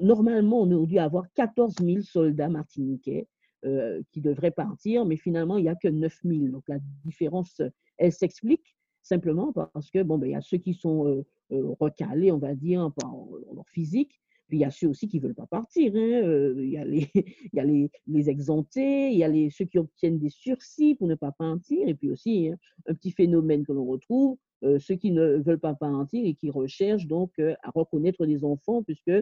normalement, 0.01 0.63
on 0.63 0.71
aurait 0.73 0.87
dû 0.87 0.99
avoir 0.99 1.31
14 1.35 1.75
000 1.83 2.01
soldats 2.01 2.49
martiniquais 2.49 3.27
euh, 3.65 4.03
qui 4.13 4.21
devraient 4.21 4.51
partir, 4.51 5.07
mais 5.07 5.17
finalement, 5.17 5.57
il 5.57 5.63
n'y 5.63 5.69
a 5.69 5.75
que 5.75 5.89
9000. 5.89 6.51
Donc 6.51 6.65
la 6.69 6.79
différence, 7.05 7.63
elle 7.97 8.13
s'explique 8.13 8.77
simplement 9.03 9.53
parce 9.53 9.91
que, 9.91 10.03
bon, 10.03 10.19
ben, 10.19 10.27
il 10.27 10.33
y 10.33 10.37
a 10.37 10.43
ceux 10.43 10.59
qui 10.59 10.75
sont 10.75 11.07
euh, 11.07 11.27
euh, 11.53 11.75
recalés, 11.81 12.31
on 12.31 12.39
va 12.39 12.55
dire, 12.55 12.93
par 13.01 13.15
leur 13.55 13.67
physique, 13.71 14.21
puis 14.47 14.59
il 14.59 14.61
y 14.61 14.65
a 14.65 14.71
ceux 14.71 14.89
aussi 14.89 15.09
qui 15.09 15.17
ne 15.17 15.23
veulent 15.23 15.35
pas 15.35 15.47
partir. 15.47 15.91
Hein. 15.97 16.55
Il 16.59 16.69
y 16.69 16.77
a, 16.77 16.85
les, 16.85 17.11
il 17.15 17.51
y 17.55 17.59
a 17.59 17.65
les, 17.65 17.91
les, 18.07 18.29
exemptés, 18.29 19.11
il 19.11 19.19
y 19.19 19.25
a 19.25 19.29
les, 19.29 19.49
ceux 19.49 19.65
qui 19.65 19.79
obtiennent 19.79 20.19
des 20.19 20.31
sursis 20.31 20.95
pour 20.95 21.09
ne 21.09 21.15
pas 21.15 21.33
partir, 21.33 21.89
et 21.89 21.95
puis 21.95 22.11
aussi 22.11 22.49
hein, 22.49 22.59
un 22.87 22.95
petit 22.95 23.11
phénomène 23.11 23.65
que 23.65 23.73
l'on 23.73 23.87
retrouve, 23.87 24.37
ceux 24.79 24.97
qui 24.97 25.13
ne 25.13 25.39
veulent 25.39 25.61
pas 25.61 25.75
partir 25.75 26.25
et 26.27 26.35
qui 26.35 26.51
recherchent 26.51 27.07
donc 27.07 27.39
à 27.39 27.71
reconnaître 27.75 28.27
des 28.27 28.45
enfants, 28.45 28.83
puisque 28.83 29.13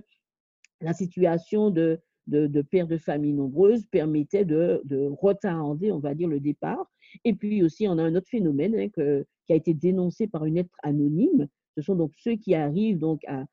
la 0.81 0.93
situation 0.93 1.71
de, 1.71 2.00
de, 2.26 2.62
pères 2.62 2.87
de 2.87 2.97
familles 2.97 3.35
nombreuses 3.35 3.87
permettait 3.87 4.45
de, 4.45 4.83
retarder, 5.21 5.93
on 5.93 5.99
va 5.99 6.14
dire, 6.14 6.28
le 6.28 6.40
départ. 6.40 6.90
Et 7.25 7.35
puis 7.35 7.62
aussi, 7.62 7.87
on 7.88 7.99
a 7.99 8.02
un 8.02 8.14
autre 8.14 8.28
phénomène 8.28 8.75
hein, 8.75 8.88
qui 9.47 9.52
a 9.52 9.57
été 9.57 9.75
dénoncé 9.75 10.26
par 10.26 10.45
une 10.45 10.54
lettre 10.54 10.75
anonyme. 10.83 11.49
Ce 11.76 11.83
sont 11.83 11.95
donc 11.95 12.12
ceux 12.16 12.37
qui 12.37 12.54
arrivent 12.54 12.99
donc 12.99 13.23
à, 13.26 13.47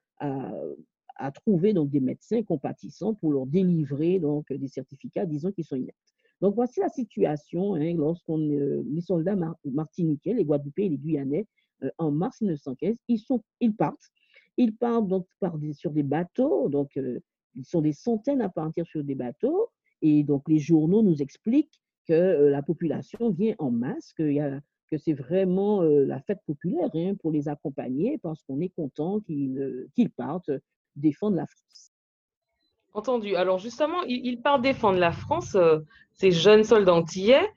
trouver 1.36 1.74
donc 1.74 1.92
des 1.92 2.00
médecins 2.00 2.42
compatissants 2.42 3.14
pour 3.14 3.32
leur 3.32 3.46
délivrer 3.46 4.20
donc 4.20 4.52
des 4.52 4.68
certificats 4.68 5.26
disant 5.28 5.52
qu'ils 5.52 5.66
sont 5.66 5.76
inaptes. 5.76 5.96
Donc 6.42 6.56
voici 6.56 6.80
la 6.80 6.90
situation 6.90 7.76
hein, 7.76 7.94
lorsqu'on 7.94 8.40
euh, 8.40 8.84
les 8.90 9.02
soldats 9.02 9.38
martiniquais, 9.64 10.34
les 10.34 10.44
Guadeloupéens 10.44 10.86
et 10.86 10.90
les 10.90 10.98
Guyanais 10.98 11.46
euh, 11.84 11.92
en 12.00 12.10
mars 12.10 12.42
1915, 12.42 12.96
ils 13.60 13.76
partent, 13.76 14.10
ils 14.58 14.76
partent 14.76 15.08
donc 15.08 15.28
par 15.40 15.56
sur 15.74 15.92
des 15.92 16.02
bateaux 16.02 16.70
donc 16.70 16.98
euh, 16.98 17.20
ils 17.56 17.66
sont 17.66 17.82
des 17.82 17.94
centaines 17.94 18.42
à 18.42 18.50
partir 18.50 18.86
sur 18.86 19.04
des 19.04 19.16
bateaux. 19.16 19.70
Et 20.02 20.24
donc, 20.24 20.44
les 20.48 20.60
journaux 20.60 21.04
nous 21.04 21.22
expliquent 21.22 21.82
que 22.08 22.50
la 22.50 22.62
population 22.62 23.30
vient 23.30 23.56
en 23.60 23.72
masse, 23.72 24.14
que, 24.14 24.60
que 24.90 24.98
c'est 24.98 25.14
vraiment 25.14 25.82
la 25.82 26.20
fête 26.22 26.40
populaire 26.46 26.90
hein, 26.96 27.14
pour 27.22 27.32
les 27.32 27.48
accompagner 27.48 28.18
parce 28.18 28.42
qu'on 28.44 28.60
est 28.60 28.70
content 28.70 29.20
qu'ils 29.20 29.88
qu'ils 29.96 30.10
partent 30.10 30.52
défendre 30.96 31.38
la 31.38 31.46
France. 31.46 31.92
Entendu. 32.94 33.36
Alors 33.36 33.60
justement, 33.60 34.04
ils, 34.04 34.42
partent 34.42 34.64
défendre 34.64 35.00
la 35.00 35.14
France, 35.14 35.56
ces 36.14 36.32
jeunes 36.32 36.66
soldats 36.66 36.96
antillais, 36.96 37.48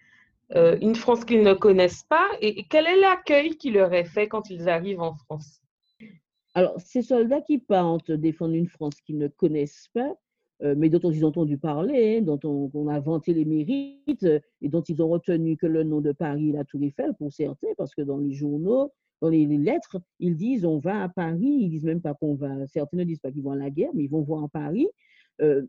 une 0.55 0.95
France 0.95 1.25
qu'ils 1.25 1.43
ne 1.43 1.55
connaissent 1.55 2.05
pas. 2.05 2.29
Et, 2.41 2.65
quel 2.69 2.87
est 2.87 3.01
l'accueil 3.01 3.57
qui 3.57 3.71
leur 3.71 3.93
est 3.93 4.05
fait 4.05 4.29
quand 4.29 4.49
ils 4.51 4.69
arrivent 4.69 5.01
en 5.01 5.15
France? 5.15 5.64
Alors, 6.55 6.81
ces 6.81 7.03
soldats 7.03 7.41
qui 7.41 7.59
partent 7.59 8.13
défendre 8.13 8.55
une 8.55 8.69
France 8.69 9.01
qu'ils 9.01 9.19
ne 9.19 9.27
connaissent 9.27 9.89
pas, 9.93 10.17
euh, 10.63 10.75
mais 10.79 10.89
dont 10.89 11.11
ils 11.11 11.25
ont 11.25 11.29
entendu 11.29 11.59
parler, 11.59 12.19
hein, 12.19 12.23
dont 12.23 12.71
on, 12.73 12.89
a 12.89 13.01
vanté 13.01 13.35
les 13.35 13.45
mérites 13.45 14.23
euh, 14.23 14.39
et 14.63 14.69
dont 14.69 14.83
ils 14.83 15.03
ont 15.03 15.09
retenu 15.09 15.57
que 15.57 15.67
le 15.67 15.83
nom 15.83 16.01
de 16.01 16.13
Paris, 16.13 16.53
la 16.53 16.65
Tour 16.65 16.81
Eiffel, 16.85 17.13
pour 17.19 17.33
certains, 17.33 17.75
parce 17.77 17.93
que 17.93 18.03
dans 18.03 18.19
les 18.19 18.33
journaux, 18.33 18.93
dans 19.21 19.31
les, 19.31 19.47
lettres, 19.47 20.01
ils 20.21 20.37
disent 20.37 20.65
on 20.65 20.79
va 20.79 21.03
à 21.03 21.09
Paris, 21.09 21.59
ils 21.63 21.71
disent 21.71 21.85
même 21.85 22.01
pas 22.01 22.15
qu'on 22.15 22.35
va, 22.35 22.67
certains 22.69 22.99
ne 22.99 23.05
disent 23.05 23.19
pas 23.19 23.33
qu'ils 23.33 23.43
vont 23.43 23.53
à 23.53 23.57
la 23.57 23.71
guerre, 23.71 23.91
mais 23.95 24.05
ils 24.05 24.11
vont 24.11 24.23
voir 24.23 24.49
Paris. 24.49 24.87
Euh, 25.41 25.67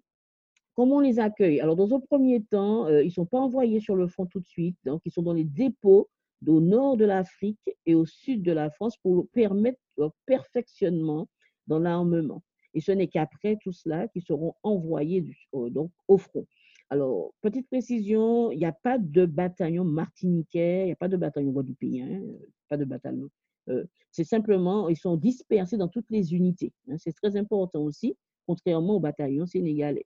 comment 0.76 0.98
on 0.98 1.00
les 1.00 1.18
accueille? 1.20 1.62
Alors, 1.62 1.76
dans 1.76 1.96
un 1.96 2.00
premier 2.00 2.44
temps, 2.44 2.88
ils 2.88 3.06
ne 3.06 3.10
sont 3.10 3.26
pas 3.26 3.40
envoyés 3.40 3.80
sur 3.80 3.96
le 3.96 4.08
front 4.08 4.28
tout 4.28 4.40
de 4.40 4.48
suite, 4.48 4.78
donc 4.86 5.02
ils 5.06 5.12
sont 5.12 5.24
dans 5.24 5.34
les 5.34 5.46
dépôts 5.46 6.10
au 6.48 6.60
nord 6.62 6.98
de 6.98 7.06
l'Afrique 7.06 7.76
et 7.86 7.96
au 7.96 8.06
sud 8.06 8.44
de 8.44 8.52
la 8.52 8.70
France 8.70 8.98
pour 8.98 9.28
permettre 9.30 9.80
leur 9.98 10.14
perfectionnement 10.26 11.28
dans 11.68 11.80
l'armement. 11.80 12.44
Et 12.74 12.82
ce 12.82 12.92
n'est 12.92 13.08
qu'après 13.08 13.58
tout 13.62 13.72
cela 13.72 14.08
qu'ils 14.10 14.24
seront 14.24 14.54
envoyés 14.64 15.26
donc, 15.54 15.92
au 16.08 16.18
front. 16.18 16.46
Alors, 16.90 17.34
petite 17.42 17.68
précision, 17.68 18.52
il 18.52 18.60
n'y 18.60 18.66
a 18.66 18.72
pas 18.72 19.00
de 19.00 19.26
bataillon 19.26 19.86
martiniquais, 19.86 20.84
il 20.84 20.86
n'y 20.88 20.92
a 20.92 20.98
pas 20.98 21.08
de 21.08 21.18
bataillon 21.18 21.52
guadeloupéen, 21.52 22.22
pas 22.70 22.78
de 22.78 22.86
bataillon. 22.86 23.30
Euh, 23.70 23.86
c'est 24.12 24.24
simplement, 24.24 24.90
ils 24.90 24.98
sont 24.98 25.18
dispersés 25.18 25.78
dans 25.78 25.88
toutes 25.88 26.10
les 26.12 26.34
unités. 26.34 26.72
Hein. 26.90 26.98
c'est 26.98 27.14
très 27.14 27.38
important 27.38 27.82
aussi, 27.82 28.16
contrairement 28.46 28.98
au 28.98 29.00
bataillon 29.00 29.48
sénégalais. 29.48 30.06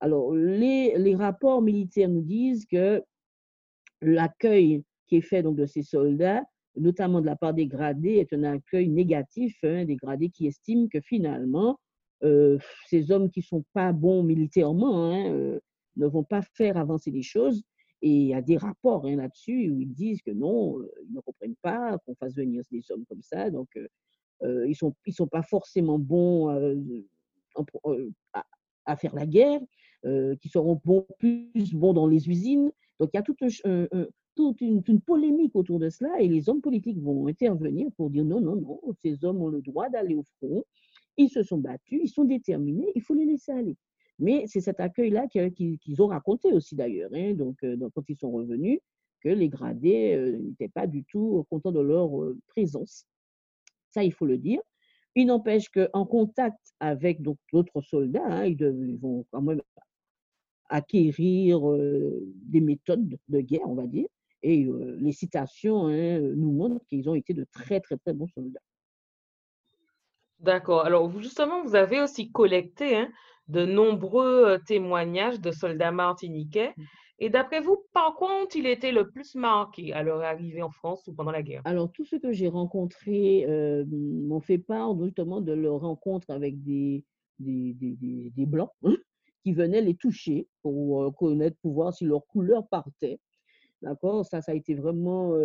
Alors, 0.00 0.32
les, 0.34 1.14
rapports 1.14 1.60
militaires 1.60 2.08
nous 2.08 2.22
disent 2.22 2.64
que 2.66 3.02
l'accueil 4.00 4.82
qui 5.14 5.22
fait 5.22 5.42
donc, 5.42 5.56
de 5.56 5.66
ces 5.66 5.82
soldats, 5.82 6.42
notamment 6.76 7.20
de 7.20 7.26
la 7.26 7.36
part 7.36 7.54
des 7.54 7.66
gradés, 7.66 8.14
est 8.14 8.32
un 8.32 8.42
accueil 8.44 8.88
négatif, 8.88 9.56
hein, 9.62 9.84
des 9.84 9.96
gradés 9.96 10.30
qui 10.30 10.46
estiment 10.46 10.88
que 10.88 11.00
finalement, 11.00 11.78
euh, 12.24 12.58
ces 12.88 13.10
hommes 13.10 13.30
qui 13.30 13.42
sont 13.42 13.64
pas 13.72 13.92
bons 13.92 14.22
militairement 14.22 15.12
hein, 15.12 15.30
euh, 15.30 15.60
ne 15.96 16.06
vont 16.06 16.24
pas 16.24 16.42
faire 16.42 16.76
avancer 16.76 17.10
les 17.10 17.22
choses. 17.22 17.62
Et 18.02 18.10
il 18.10 18.26
y 18.26 18.34
a 18.34 18.42
des 18.42 18.56
rapports 18.56 19.06
hein, 19.06 19.16
là-dessus 19.16 19.70
où 19.70 19.80
ils 19.80 19.92
disent 19.92 20.20
que 20.22 20.30
non, 20.30 20.80
euh, 20.80 20.90
ils 21.08 21.14
ne 21.14 21.20
comprennent 21.20 21.56
pas 21.62 21.98
qu'on 21.98 22.14
fasse 22.16 22.34
venir 22.34 22.62
des 22.70 22.82
hommes 22.90 23.04
comme 23.08 23.22
ça. 23.22 23.50
Donc, 23.50 23.68
ils 24.42 24.68
ne 24.68 24.74
sont, 24.74 24.94
ils 25.06 25.14
sont 25.14 25.28
pas 25.28 25.42
forcément 25.42 25.98
bons 25.98 26.48
à, 28.84 28.96
faire 28.96 29.14
la 29.14 29.26
guerre, 29.26 29.60
qui 30.02 30.48
seront 30.50 30.78
bons, 30.84 31.06
plus 31.18 31.72
bons 31.72 31.94
dans 31.94 32.06
les 32.06 32.28
usines. 32.28 32.70
Donc, 33.00 33.10
il 33.14 33.16
y 33.16 33.20
a 33.20 33.22
toute, 33.22 33.42
toute 34.34 34.60
une, 34.60 34.82
polémique 35.00 35.54
autour 35.54 35.78
de 35.78 35.88
cela 35.88 36.20
et 36.20 36.28
les 36.28 36.48
hommes 36.48 36.60
politiques 36.60 36.98
vont 36.98 37.26
intervenir 37.26 37.88
pour 37.96 38.10
dire 38.10 38.24
non, 38.24 38.40
non, 38.40 38.56
non, 38.56 38.80
ces 39.02 39.24
hommes 39.24 39.40
ont 39.42 39.48
le 39.48 39.62
droit 39.62 39.88
d'aller 39.88 40.14
au 40.14 40.24
front 40.38 40.64
ils 41.16 41.30
se 41.30 41.42
sont 41.42 41.58
battus, 41.58 42.00
ils 42.02 42.08
sont 42.08 42.24
déterminés, 42.24 42.90
il 42.94 43.02
faut 43.02 43.14
les 43.14 43.26
laisser 43.26 43.52
aller. 43.52 43.76
Mais 44.18 44.44
c'est 44.46 44.60
cet 44.60 44.80
accueil-là 44.80 45.26
qu'ils 45.28 46.02
ont 46.02 46.06
raconté 46.06 46.52
aussi 46.52 46.76
d'ailleurs, 46.76 47.10
hein, 47.14 47.34
donc, 47.34 47.62
euh, 47.64 47.76
quand 47.94 48.04
ils 48.08 48.16
sont 48.16 48.30
revenus, 48.30 48.80
que 49.20 49.28
les 49.28 49.48
gradés 49.48 50.14
euh, 50.14 50.38
n'étaient 50.38 50.68
pas 50.68 50.86
du 50.86 51.04
tout 51.04 51.44
contents 51.50 51.72
de 51.72 51.80
leur 51.80 52.22
euh, 52.22 52.38
présence. 52.48 53.06
Ça, 53.90 54.04
il 54.04 54.12
faut 54.12 54.26
le 54.26 54.38
dire. 54.38 54.60
Il 55.14 55.26
n'empêche 55.26 55.68
qu'en 55.68 56.04
contact 56.04 56.74
avec 56.80 57.22
d'autres 57.22 57.80
soldats, 57.80 58.26
hein, 58.26 58.46
ils, 58.46 58.98
vont 58.98 59.24
quand 59.30 59.42
même 59.42 59.62
acquérir 60.68 61.60
des 62.46 62.60
méthodes 62.60 63.16
de 63.28 63.40
guerre, 63.40 63.68
on 63.68 63.74
va 63.74 63.86
dire. 63.86 64.08
Et 64.46 64.68
les 64.98 65.12
citations 65.12 65.86
hein, 65.86 66.20
nous 66.20 66.52
montrent 66.52 66.84
qu'ils 66.86 67.08
ont 67.08 67.14
été 67.14 67.32
de 67.32 67.46
très, 67.50 67.80
très, 67.80 67.96
très 67.96 68.12
bons 68.12 68.28
soldats. 68.28 68.60
D'accord. 70.38 70.84
Alors, 70.84 71.08
vous, 71.08 71.22
justement, 71.22 71.62
vous 71.64 71.74
avez 71.74 72.02
aussi 72.02 72.30
collecté 72.30 72.94
hein, 72.94 73.08
de 73.48 73.64
nombreux 73.64 74.58
témoignages 74.66 75.40
de 75.40 75.50
soldats 75.50 75.92
martiniquais. 75.92 76.74
Mmh. 76.76 76.82
Et 77.20 77.30
d'après 77.30 77.60
vous, 77.62 77.78
par 77.94 78.16
quoi 78.16 78.42
ont-ils 78.42 78.66
été 78.66 78.92
le 78.92 79.08
plus 79.08 79.34
marqués 79.34 79.94
à 79.94 80.02
leur 80.02 80.20
arrivée 80.20 80.62
en 80.62 80.70
France 80.70 81.06
ou 81.06 81.14
pendant 81.14 81.30
la 81.30 81.42
guerre? 81.42 81.62
Alors, 81.64 81.90
tous 81.90 82.04
ceux 82.04 82.18
que 82.18 82.32
j'ai 82.32 82.48
rencontrés 82.48 83.46
euh, 83.48 83.86
m'ont 83.88 84.40
fait 84.40 84.58
part 84.58 84.94
justement 85.02 85.40
de 85.40 85.52
leur 85.52 85.80
rencontre 85.80 86.28
avec 86.30 86.62
des, 86.62 87.02
des, 87.38 87.72
des, 87.74 88.30
des, 88.30 88.46
Blancs 88.46 88.72
hein, 88.82 88.96
qui 89.42 89.52
venaient 89.52 89.80
les 89.80 89.94
toucher 89.94 90.48
pour 90.60 91.14
connaître, 91.16 91.56
pour 91.62 91.72
voir 91.72 91.94
si 91.94 92.04
leur 92.04 92.26
couleur 92.26 92.66
partait. 92.68 93.20
D'accord 93.84 94.24
Ça, 94.24 94.40
ça 94.40 94.52
a 94.52 94.54
été 94.54 94.74
vraiment. 94.74 95.38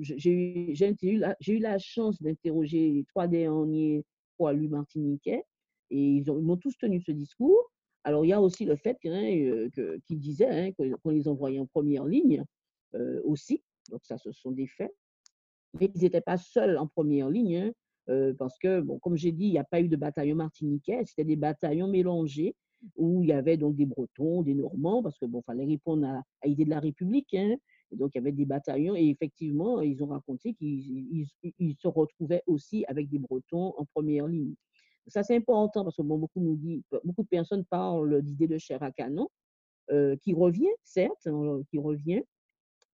j'ai 0.00 0.30
eu, 0.30 0.74
eu, 1.02 1.58
la, 1.58 1.78
chance 1.78 2.22
d'interroger 2.22 2.90
les 2.90 3.04
trois 3.04 3.26
derniers 3.28 4.02
poilus 4.38 4.68
martiniquais, 4.68 5.44
et 5.90 6.00
ils, 6.16 6.24
m'ont 6.24 6.56
tous 6.56 6.76
tenu 6.78 7.00
ce 7.00 7.12
discours. 7.12 7.70
Alors, 8.04 8.24
il 8.24 8.28
y 8.28 8.32
a 8.32 8.40
aussi 8.40 8.64
le 8.64 8.76
fait 8.76 8.96
hein, 9.04 9.70
euh, 9.78 9.98
qu'ils 10.06 10.20
disaient 10.20 10.48
hein, 10.48 10.70
qu'on 11.02 11.10
les 11.10 11.28
envoyait 11.28 11.58
en 11.58 11.66
première 11.66 12.04
ligne 12.04 12.44
euh, 12.94 13.20
aussi. 13.24 13.62
Donc, 13.90 14.00
ça, 14.04 14.16
ce 14.16 14.32
sont 14.32 14.52
des 14.52 14.66
faits. 14.66 14.94
Mais 15.78 15.90
ils 15.94 16.02
n'étaient 16.02 16.20
pas 16.20 16.38
seuls 16.38 16.78
en 16.78 16.86
première 16.86 17.28
ligne, 17.28 17.56
hein, 17.56 17.72
euh, 18.08 18.32
parce 18.32 18.58
que, 18.58 18.80
bon, 18.80 18.98
comme 19.00 19.16
j'ai 19.16 19.32
dit, 19.32 19.46
il 19.46 19.50
n'y 19.50 19.58
a 19.58 19.64
pas 19.64 19.80
eu 19.80 19.88
de 19.88 19.96
bataillon 19.96 20.36
martiniquais, 20.36 21.04
c'était 21.04 21.24
des 21.24 21.36
bataillons 21.36 21.88
mélangés 21.88 22.54
où 22.96 23.22
il 23.22 23.28
y 23.28 23.32
avait 23.32 23.56
donc 23.56 23.76
des 23.76 23.86
Bretons, 23.86 24.42
des 24.42 24.54
Normands, 24.54 25.02
parce 25.02 25.18
que 25.18 25.26
bon, 25.26 25.42
fallait 25.42 25.64
répondre 25.64 26.06
à, 26.06 26.22
à 26.42 26.46
l'idée 26.46 26.64
de 26.64 26.70
la 26.70 26.80
République. 26.80 27.34
Hein, 27.34 27.56
et 27.92 27.96
donc, 27.96 28.12
il 28.14 28.18
y 28.18 28.20
avait 28.20 28.32
des 28.32 28.44
bataillons 28.44 28.96
et 28.96 29.08
effectivement, 29.08 29.80
ils 29.80 30.02
ont 30.02 30.08
raconté 30.08 30.54
qu'ils 30.54 31.76
se 31.78 31.88
retrouvaient 31.88 32.42
aussi 32.46 32.84
avec 32.86 33.08
des 33.08 33.18
Bretons 33.18 33.74
en 33.76 33.84
première 33.84 34.26
ligne. 34.26 34.54
Ça, 35.08 35.22
c'est 35.22 35.36
important 35.36 35.84
parce 35.84 35.96
que 35.96 36.02
bon, 36.02 36.18
beaucoup, 36.18 36.40
nous 36.40 36.56
dit, 36.56 36.82
beaucoup 37.04 37.22
de 37.22 37.28
personnes 37.28 37.64
parlent 37.64 38.22
d'idées 38.22 38.48
de 38.48 38.58
chair 38.58 38.82
à 38.82 38.90
canon, 38.90 39.28
euh, 39.92 40.16
qui 40.16 40.34
revient, 40.34 40.72
certes, 40.82 41.26
hein, 41.26 41.62
qui 41.70 41.78
revient, 41.78 42.22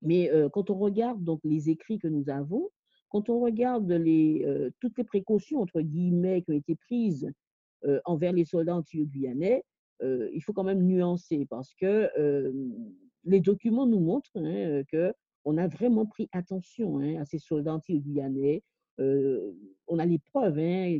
mais 0.01 0.29
euh, 0.31 0.49
quand 0.49 0.69
on 0.69 0.77
regarde 0.77 1.23
donc 1.23 1.39
les 1.45 1.69
écrits 1.69 1.99
que 1.99 2.09
nous 2.09 2.29
avons, 2.29 2.69
quand 3.09 3.29
on 3.29 3.39
regarde 3.39 3.89
les, 3.91 4.43
euh, 4.45 4.71
toutes 4.81 4.97
les 4.97 5.03
précautions, 5.05 5.61
entre 5.61 5.81
guillemets, 5.81 6.41
qui 6.41 6.51
ont 6.51 6.55
été 6.55 6.75
prises 6.75 7.31
envers 8.05 8.31
les 8.31 8.45
soldats 8.45 8.75
anti-guyanais, 8.75 9.63
il 10.01 10.41
faut 10.41 10.53
quand 10.53 10.63
même 10.63 10.83
nuancer 10.83 11.45
parce 11.49 11.73
que 11.75 12.09
les 13.23 13.39
documents 13.39 13.87
nous 13.87 13.99
montrent 13.99 14.31
hein, 14.35 14.45
euh, 14.45 14.83
que 14.91 15.13
on 15.43 15.57
a 15.57 15.67
vraiment 15.67 16.05
pris 16.05 16.29
attention 16.33 16.99
hein, 16.99 17.19
à 17.19 17.25
ces 17.25 17.39
soldats 17.39 17.73
anti-guyanais. 17.73 18.61
Euh, 18.99 19.53
on 19.87 19.97
a 19.97 20.05
les 20.05 20.19
preuves 20.19 20.59
hein, 20.59 20.99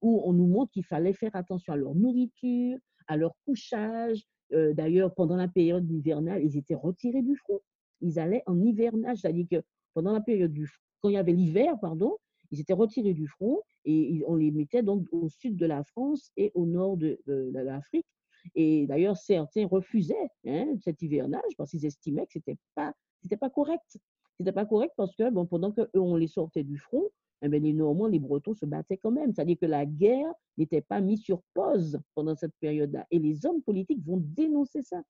où 0.00 0.22
on 0.24 0.32
nous 0.32 0.46
montre 0.46 0.70
qu'il 0.72 0.84
fallait 0.84 1.12
faire 1.12 1.34
attention 1.34 1.72
à 1.72 1.76
leur 1.76 1.94
nourriture, 1.94 2.78
à 3.08 3.16
leur 3.16 3.34
couchage. 3.44 4.22
Euh, 4.52 4.72
d'ailleurs, 4.74 5.12
pendant 5.14 5.36
la 5.36 5.48
période 5.48 5.90
hivernale, 5.90 6.44
ils 6.44 6.56
étaient 6.56 6.76
retirés 6.76 7.22
du 7.22 7.34
front. 7.36 7.60
Ils 8.00 8.18
allaient 8.20 8.44
en 8.46 8.60
hivernage, 8.60 9.18
c'est-à-dire 9.18 9.46
que 9.50 9.62
pendant 9.94 10.12
la 10.12 10.20
période 10.20 10.52
du 10.52 10.70
quand 11.00 11.08
il 11.08 11.14
y 11.14 11.18
avait 11.18 11.32
l'hiver, 11.32 11.74
pardon, 11.80 12.16
ils 12.50 12.60
étaient 12.60 12.72
retirés 12.72 13.12
du 13.12 13.26
front 13.26 13.60
et 13.84 14.22
on 14.26 14.36
les 14.36 14.50
mettait 14.50 14.82
donc 14.82 15.06
au 15.12 15.28
sud 15.28 15.56
de 15.56 15.66
la 15.66 15.84
France 15.84 16.30
et 16.36 16.50
au 16.54 16.64
nord 16.64 16.96
de 16.96 17.18
l'Afrique 17.26 18.06
et 18.54 18.86
d'ailleurs, 18.86 19.16
certains 19.16 19.66
refusaient 19.66 20.28
hein, 20.46 20.74
cet 20.82 21.02
hivernage 21.02 21.42
parce 21.56 21.70
qu'ils 21.70 21.86
estimaient 21.86 22.26
que 22.26 22.32
ce 22.34 22.38
n'était 22.38 22.58
pas, 22.74 22.92
pas 23.40 23.50
correct. 23.50 23.98
C'était 24.38 24.52
pas 24.52 24.66
correct 24.66 24.92
parce 24.96 25.14
que 25.14 25.30
bon, 25.30 25.46
pendant 25.46 25.72
qu'eux, 25.72 25.88
on 25.94 26.16
les 26.16 26.26
sortait 26.26 26.64
du 26.64 26.76
front, 26.76 27.08
eh 27.42 27.48
bien, 27.48 27.60
les 27.60 27.72
Normands, 27.72 28.06
les 28.06 28.18
Bretons 28.18 28.54
se 28.54 28.66
battaient 28.66 28.96
quand 28.96 29.10
même. 29.10 29.32
C'est-à-dire 29.32 29.58
que 29.60 29.66
la 29.66 29.86
guerre 29.86 30.32
n'était 30.56 30.80
pas 30.80 31.00
mise 31.00 31.20
sur 31.20 31.42
pause 31.54 32.00
pendant 32.14 32.34
cette 32.34 32.54
période-là. 32.60 33.06
Et 33.10 33.18
les 33.18 33.46
hommes 33.46 33.62
politiques 33.62 34.04
vont 34.04 34.18
dénoncer 34.18 34.82
ça. 34.82 35.02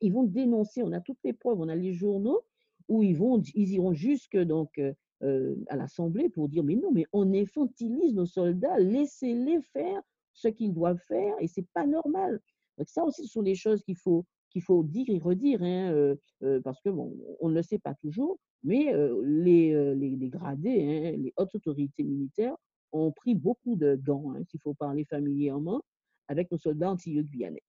Ils 0.00 0.12
vont 0.12 0.24
dénoncer, 0.24 0.82
on 0.82 0.92
a 0.92 1.00
toutes 1.00 1.18
les 1.24 1.32
preuves, 1.32 1.60
on 1.60 1.68
a 1.68 1.74
les 1.74 1.92
journaux 1.92 2.42
où 2.88 3.02
ils, 3.02 3.16
vont, 3.16 3.40
ils 3.54 3.72
iront 3.72 3.94
jusque 3.94 4.36
donc, 4.36 4.76
euh, 4.78 4.92
euh, 5.22 5.56
à 5.68 5.76
l'Assemblée 5.76 6.28
pour 6.28 6.48
dire 6.48 6.62
mais 6.62 6.76
non, 6.76 6.90
mais 6.92 7.06
on 7.12 7.32
infantilise 7.32 8.14
nos 8.14 8.26
soldats, 8.26 8.78
laissez-les 8.78 9.62
faire 9.62 10.02
ce 10.34 10.48
qu'ils 10.48 10.74
doivent 10.74 11.00
faire 11.08 11.34
et 11.40 11.46
c'est 11.46 11.66
pas 11.72 11.86
normal. 11.86 12.40
Donc 12.78 12.88
ça 12.88 13.04
aussi, 13.04 13.22
ce 13.26 13.32
sont 13.32 13.42
des 13.42 13.54
choses 13.54 13.82
qu'il 13.82 13.96
faut, 13.96 14.24
qu'il 14.50 14.62
faut 14.62 14.82
dire 14.82 15.06
et 15.08 15.18
redire, 15.18 15.62
hein, 15.62 15.92
euh, 15.92 16.16
euh, 16.42 16.60
parce 16.62 16.80
que 16.80 16.88
bon, 16.88 17.14
on 17.40 17.48
ne 17.48 17.54
le 17.54 17.62
sait 17.62 17.78
pas 17.78 17.94
toujours, 17.94 18.38
mais 18.62 18.94
euh, 18.94 19.20
les, 19.24 19.94
les, 19.94 20.28
gradés, 20.28 21.14
hein, 21.14 21.16
les 21.18 21.32
hautes 21.36 21.54
autorités 21.54 22.02
militaires 22.02 22.56
ont 22.92 23.12
pris 23.12 23.34
beaucoup 23.34 23.76
de 23.76 23.96
gants, 23.96 24.32
hein, 24.34 24.42
s'il 24.44 24.60
faut 24.60 24.74
parler 24.74 25.04
familièrement, 25.04 25.82
avec 26.28 26.50
nos 26.50 26.58
soldats 26.58 26.90
antilleux 26.90 27.22
guyanais. 27.22 27.62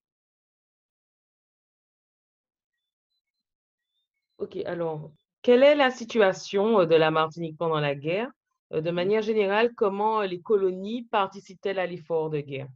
Ok, 4.38 4.56
alors, 4.66 5.10
quelle 5.42 5.62
est 5.62 5.74
la 5.74 5.90
situation 5.90 6.84
de 6.84 6.94
la 6.94 7.10
Martinique 7.10 7.56
pendant 7.56 7.80
la 7.80 7.94
guerre? 7.94 8.30
De 8.70 8.90
manière 8.90 9.22
générale, 9.22 9.74
comment 9.74 10.22
les 10.22 10.40
colonies 10.40 11.04
participent-elles 11.04 11.78
à 11.78 11.86
l'effort 11.86 12.30
de 12.30 12.40
guerre? 12.40 12.68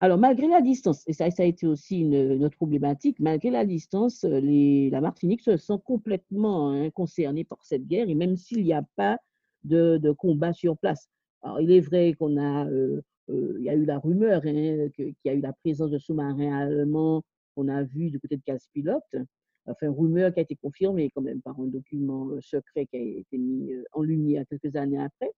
Alors, 0.00 0.18
malgré 0.18 0.48
la 0.48 0.60
distance, 0.60 1.02
et 1.06 1.12
ça, 1.12 1.24
a 1.24 1.44
été 1.44 1.66
aussi 1.66 2.00
une, 2.00 2.44
autre 2.44 2.56
problématique, 2.56 3.18
malgré 3.20 3.50
la 3.50 3.64
distance, 3.64 4.24
les, 4.24 4.90
la 4.90 5.00
Martinique 5.00 5.40
se 5.40 5.56
sent 5.56 5.78
complètement 5.84 6.70
hein, 6.70 6.90
concernée 6.90 7.44
par 7.44 7.62
cette 7.62 7.86
guerre, 7.86 8.08
et 8.08 8.14
même 8.14 8.36
s'il 8.36 8.64
n'y 8.64 8.72
a 8.72 8.84
pas 8.96 9.18
de, 9.62 10.12
combat 10.12 10.52
sur 10.52 10.76
place. 10.76 11.08
Alors, 11.42 11.60
il 11.60 11.70
est 11.70 11.80
vrai 11.80 12.14
qu'on 12.18 12.36
a, 12.36 12.66
euh, 12.66 13.00
euh, 13.30 13.56
il 13.58 13.64
y 13.64 13.70
a 13.70 13.74
eu 13.74 13.84
la 13.84 13.98
rumeur 13.98 14.42
hein, 14.44 14.88
qu'il 14.94 15.14
y 15.24 15.28
a 15.28 15.34
eu 15.34 15.40
la 15.40 15.52
présence 15.52 15.90
de 15.90 15.98
sous-marins 15.98 16.52
allemands 16.52 17.22
qu'on 17.54 17.68
a 17.68 17.82
vu 17.82 18.10
du 18.10 18.20
côté 18.20 18.36
de 18.36 18.42
Casse-Pilote, 18.42 19.16
enfin, 19.66 19.90
rumeur 19.90 20.32
qui 20.32 20.40
a 20.40 20.42
été 20.42 20.56
confirmée 20.56 21.10
quand 21.14 21.22
même 21.22 21.40
par 21.40 21.58
un 21.58 21.66
document 21.66 22.28
euh, 22.30 22.40
secret 22.40 22.86
qui 22.86 22.96
a 22.96 23.00
été 23.00 23.38
mis 23.38 23.72
euh, 23.72 23.84
en 23.92 24.02
lumière 24.02 24.44
quelques 24.48 24.76
années 24.76 25.02
après. 25.02 25.30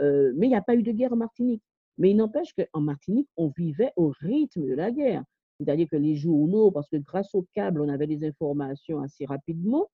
Euh, 0.00 0.32
mais 0.36 0.46
il 0.46 0.50
n'y 0.50 0.56
a 0.56 0.62
pas 0.62 0.74
eu 0.74 0.82
de 0.82 0.92
guerre 0.92 1.12
en 1.12 1.16
Martinique. 1.16 1.62
Mais 1.98 2.10
il 2.10 2.16
n'empêche 2.16 2.54
qu'en 2.54 2.80
Martinique, 2.80 3.28
on 3.36 3.48
vivait 3.48 3.92
au 3.96 4.12
rythme 4.20 4.66
de 4.66 4.74
la 4.74 4.90
guerre. 4.90 5.24
C'est-à-dire 5.58 5.88
que 5.90 5.96
les 5.96 6.14
journaux, 6.14 6.70
parce 6.70 6.88
que 6.88 6.96
grâce 6.96 7.34
au 7.34 7.44
câble, 7.54 7.80
on 7.80 7.88
avait 7.88 8.06
des 8.06 8.26
informations 8.26 9.00
assez 9.00 9.26
rapidement, 9.26 9.88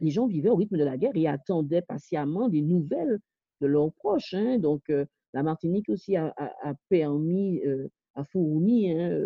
les 0.00 0.10
gens 0.10 0.26
vivaient 0.26 0.50
au 0.50 0.56
rythme 0.56 0.76
de 0.76 0.84
la 0.84 0.98
guerre 0.98 1.12
et 1.14 1.26
attendaient 1.26 1.82
patiemment 1.82 2.48
des 2.48 2.60
nouvelles 2.60 3.18
de 3.60 3.66
leurs 3.66 3.92
proches. 3.92 4.34
Hein. 4.34 4.58
Donc, 4.58 4.82
la 5.32 5.42
Martinique 5.42 5.88
aussi 5.88 6.16
a, 6.16 6.34
permis, 6.90 7.62
a 8.14 8.24
fourni 8.24 8.92
hein, 8.92 9.18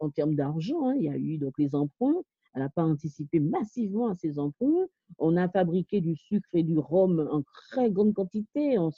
en 0.00 0.10
termes 0.10 0.34
d'argent. 0.34 0.88
Hein. 0.88 0.94
il 0.96 1.04
y 1.04 1.08
a 1.08 1.16
eu 1.16 1.38
donc 1.38 1.54
les 1.58 1.74
emprunts, 1.74 2.22
elle 2.54 2.62
n'a 2.62 2.68
pas 2.68 2.84
anticipé 2.84 3.38
massivement 3.40 4.08
à 4.08 4.14
ces 4.14 4.38
emprunts. 4.38 4.86
On 5.18 5.36
a 5.36 5.48
fabriqué 5.48 6.00
du 6.00 6.16
sucre 6.16 6.48
et 6.54 6.62
du 6.62 6.78
rhum 6.78 7.28
en 7.30 7.42
très 7.70 7.90
grande 7.90 8.14
quantité. 8.14 8.78
On, 8.78 8.90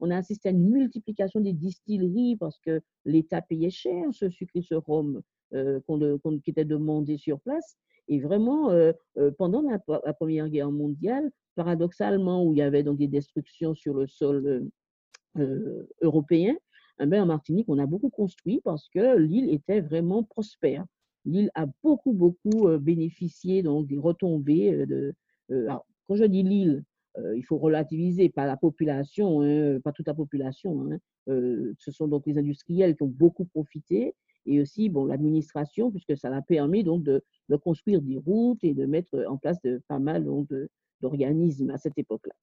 on 0.00 0.10
a 0.10 0.16
assisté 0.16 0.48
à 0.48 0.52
une 0.52 0.68
multiplication 0.70 1.40
des 1.40 1.52
distilleries 1.52 2.36
parce 2.36 2.58
que 2.60 2.80
l'État 3.04 3.42
payait 3.42 3.70
cher 3.70 4.06
ce 4.12 4.28
sucre 4.28 4.56
et 4.56 4.62
ce 4.62 4.74
rhum 4.74 5.22
euh, 5.54 5.80
qui 6.42 6.50
était 6.50 6.64
demandé 6.64 7.16
sur 7.16 7.40
place. 7.40 7.76
Et 8.08 8.20
vraiment, 8.20 8.70
euh, 8.70 8.92
euh, 9.18 9.30
pendant 9.38 9.62
la, 9.62 9.78
Première 10.14 10.48
Guerre 10.48 10.72
mondiale, 10.72 11.30
paradoxalement, 11.54 12.44
où 12.44 12.52
il 12.52 12.58
y 12.58 12.62
avait 12.62 12.82
donc 12.82 12.98
des 12.98 13.08
destructions 13.08 13.74
sur 13.74 13.94
le 13.94 14.06
sol 14.06 14.68
européen, 16.02 16.56
eh 17.00 17.06
ben, 17.06 17.22
en 17.22 17.26
Martinique, 17.26 17.66
on 17.68 17.78
a 17.78 17.86
beaucoup 17.86 18.10
construit 18.10 18.60
parce 18.64 18.88
que 18.88 19.16
l'île 19.16 19.48
était 19.50 19.80
vraiment 19.80 20.24
prospère 20.24 20.84
l'île 21.24 21.50
a 21.54 21.66
beaucoup, 21.82 22.12
beaucoup 22.12 22.68
bénéficié 22.78 23.62
donc, 23.62 23.86
des 23.86 23.98
retombées. 23.98 24.86
De, 24.86 25.14
euh, 25.50 25.68
quand 26.06 26.16
je 26.16 26.24
dis 26.24 26.42
l'île, 26.42 26.84
il 27.36 27.42
faut 27.42 27.58
relativiser, 27.58 28.28
pas 28.28 28.46
la 28.46 28.56
population, 28.56 29.42
hein, 29.42 29.80
pas 29.80 29.92
toute 29.92 30.06
la 30.06 30.14
population. 30.14 30.86
Hein, 30.90 30.98
ce 31.26 31.90
sont 31.90 32.08
donc 32.08 32.26
les 32.26 32.38
industriels 32.38 32.96
qui 32.96 33.02
ont 33.02 33.12
beaucoup 33.14 33.44
profité 33.44 34.14
et 34.46 34.60
aussi 34.60 34.88
bon, 34.88 35.04
l'administration, 35.04 35.90
puisque 35.90 36.16
ça 36.16 36.34
a 36.34 36.42
permis 36.42 36.82
donc 36.84 37.02
de, 37.02 37.22
construire 37.62 38.00
des 38.00 38.16
routes 38.16 38.62
et 38.62 38.74
de 38.74 38.86
mettre 38.86 39.24
en 39.28 39.36
place 39.36 39.58
pas 39.88 39.98
mal 39.98 40.26
d'organismes 41.00 41.70
à 41.70 41.78
cette 41.78 41.98
époque-là. 41.98 42.34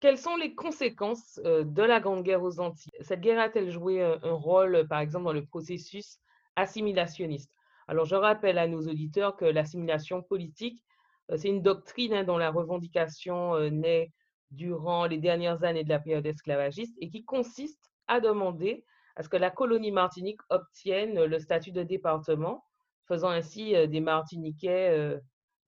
Quelles 0.00 0.18
sont 0.18 0.36
les 0.36 0.54
conséquences 0.54 1.40
de 1.44 1.82
la 1.82 2.00
Grande 2.00 2.22
Guerre 2.22 2.42
aux 2.42 2.60
Antilles? 2.60 2.92
Cette 3.00 3.20
guerre 3.20 3.40
a-t-elle 3.40 3.70
joué 3.70 4.02
un 4.02 4.32
rôle, 4.32 4.86
par 4.88 5.00
exemple, 5.00 5.24
dans 5.24 5.32
le 5.32 5.44
processus 5.44 6.18
assimilationniste? 6.54 7.52
Alors, 7.88 8.04
je 8.04 8.16
rappelle 8.16 8.58
à 8.58 8.66
nos 8.66 8.82
auditeurs 8.88 9.36
que 9.36 9.44
l'assimilation 9.44 10.22
politique, 10.22 10.82
euh, 10.82 10.95
c'est 11.34 11.48
une 11.48 11.62
doctrine 11.62 12.14
hein, 12.14 12.24
dont 12.24 12.38
la 12.38 12.50
revendication 12.50 13.54
euh, 13.54 13.68
naît 13.70 14.12
durant 14.50 15.06
les 15.06 15.18
dernières 15.18 15.64
années 15.64 15.82
de 15.82 15.88
la 15.88 15.98
période 15.98 16.26
esclavagiste 16.26 16.96
et 17.00 17.08
qui 17.08 17.24
consiste 17.24 17.90
à 18.06 18.20
demander 18.20 18.84
à 19.16 19.22
ce 19.22 19.28
que 19.28 19.36
la 19.36 19.50
colonie 19.50 19.90
Martinique 19.90 20.40
obtienne 20.50 21.24
le 21.24 21.38
statut 21.38 21.72
de 21.72 21.82
département, 21.82 22.62
faisant 23.08 23.30
ainsi 23.30 23.74
euh, 23.74 23.86
des 23.86 24.00
Martiniquais 24.00 25.18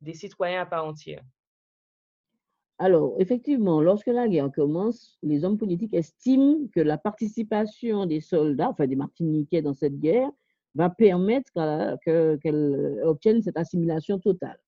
des 0.00 0.14
citoyens 0.14 0.62
à 0.62 0.66
part 0.66 0.84
entière. 0.84 1.22
Alors, 2.80 3.16
effectivement, 3.18 3.80
lorsque 3.80 4.06
la 4.06 4.28
guerre 4.28 4.52
commence, 4.52 5.18
les 5.24 5.44
hommes 5.44 5.58
politiques 5.58 5.94
estiment 5.94 6.68
que 6.72 6.78
la 6.78 6.96
participation 6.96 8.06
des 8.06 8.20
soldats, 8.20 8.68
enfin 8.68 8.86
des 8.86 8.94
Martiniquais 8.94 9.62
dans 9.62 9.74
cette 9.74 9.98
guerre, 9.98 10.30
va 10.76 10.88
permettre 10.88 11.50
qu'elle 12.04 13.00
obtienne 13.02 13.42
cette 13.42 13.56
assimilation 13.56 14.20
totale. 14.20 14.60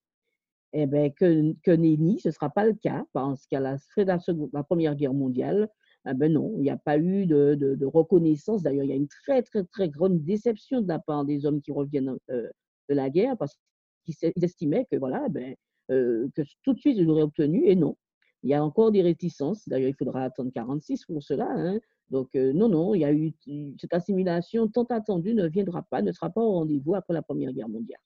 Eh 0.73 0.87
bien, 0.87 1.11
que, 1.11 1.53
que 1.65 1.75
ce 1.75 2.29
ne 2.29 2.33
sera 2.33 2.51
pas 2.51 2.65
le 2.65 2.75
cas, 2.75 3.05
parce 3.13 3.47
qu'à 3.47 3.61
la 3.61 3.79
fin 3.79 4.05
de 4.05 4.49
la, 4.53 4.63
Première 4.63 4.95
Guerre 4.95 5.15
mondiale, 5.15 5.69
eh 6.09 6.15
ben 6.15 6.33
non, 6.33 6.53
il 6.57 6.63
n'y 6.63 6.71
a 6.71 6.77
pas 6.77 6.97
eu 6.97 7.27
de, 7.27 7.85
reconnaissance. 7.85 8.63
D'ailleurs, 8.63 8.85
il 8.85 8.91
y 8.91 8.93
a 8.93 8.97
une 8.97 9.09
très, 9.09 9.43
très, 9.43 9.65
très 9.65 9.89
grande 9.89 10.23
déception 10.25 10.81
de 10.81 10.89
la 10.89 11.01
part 11.01 11.25
des 11.25 11.45
hommes 11.45 11.61
qui 11.61 11.73
reviennent 11.73 12.17
euh, 12.31 12.49
de 12.89 12.95
la 12.95 13.11
guerre, 13.11 13.37
parce 13.37 13.57
qu'ils 14.05 14.15
estimaient 14.43 14.87
que, 14.91 14.97
voilà, 14.97 15.29
ben, 15.29 15.55
que 15.89 16.31
tout 16.63 16.73
de 16.73 16.79
suite, 16.79 16.97
ils 16.97 17.05
l'auraient 17.05 17.23
obtenu, 17.23 17.65
et 17.67 17.75
non. 17.75 17.97
Il 18.43 18.51
y 18.51 18.55
a 18.55 18.65
encore 18.65 18.91
des 18.93 19.03
réticences. 19.03 19.69
D'ailleurs, 19.69 19.91
il 19.91 19.97
faudra 19.97 20.23
attendre 20.23 20.51
46 20.53 21.05
pour 21.07 21.23
cela. 21.23 21.49
Hein. 21.51 21.81
Donc, 22.11 22.29
euh, 22.37 22.53
non, 22.53 22.69
non, 22.69 22.95
il 22.95 23.01
y 23.01 23.05
a 23.05 23.13
eu 23.13 23.33
cette 23.79 23.95
assimilation 23.95 24.69
tant 24.69 24.85
attendue 24.85 25.35
ne 25.35 25.47
viendra 25.49 25.83
pas, 25.83 26.03
ne 26.03 26.13
sera 26.13 26.31
pas 26.31 26.41
au 26.41 26.53
rendez-vous 26.53 26.95
après 26.95 27.15
la 27.15 27.23
Première 27.23 27.53
Guerre 27.53 27.69
mondiale. 27.69 28.01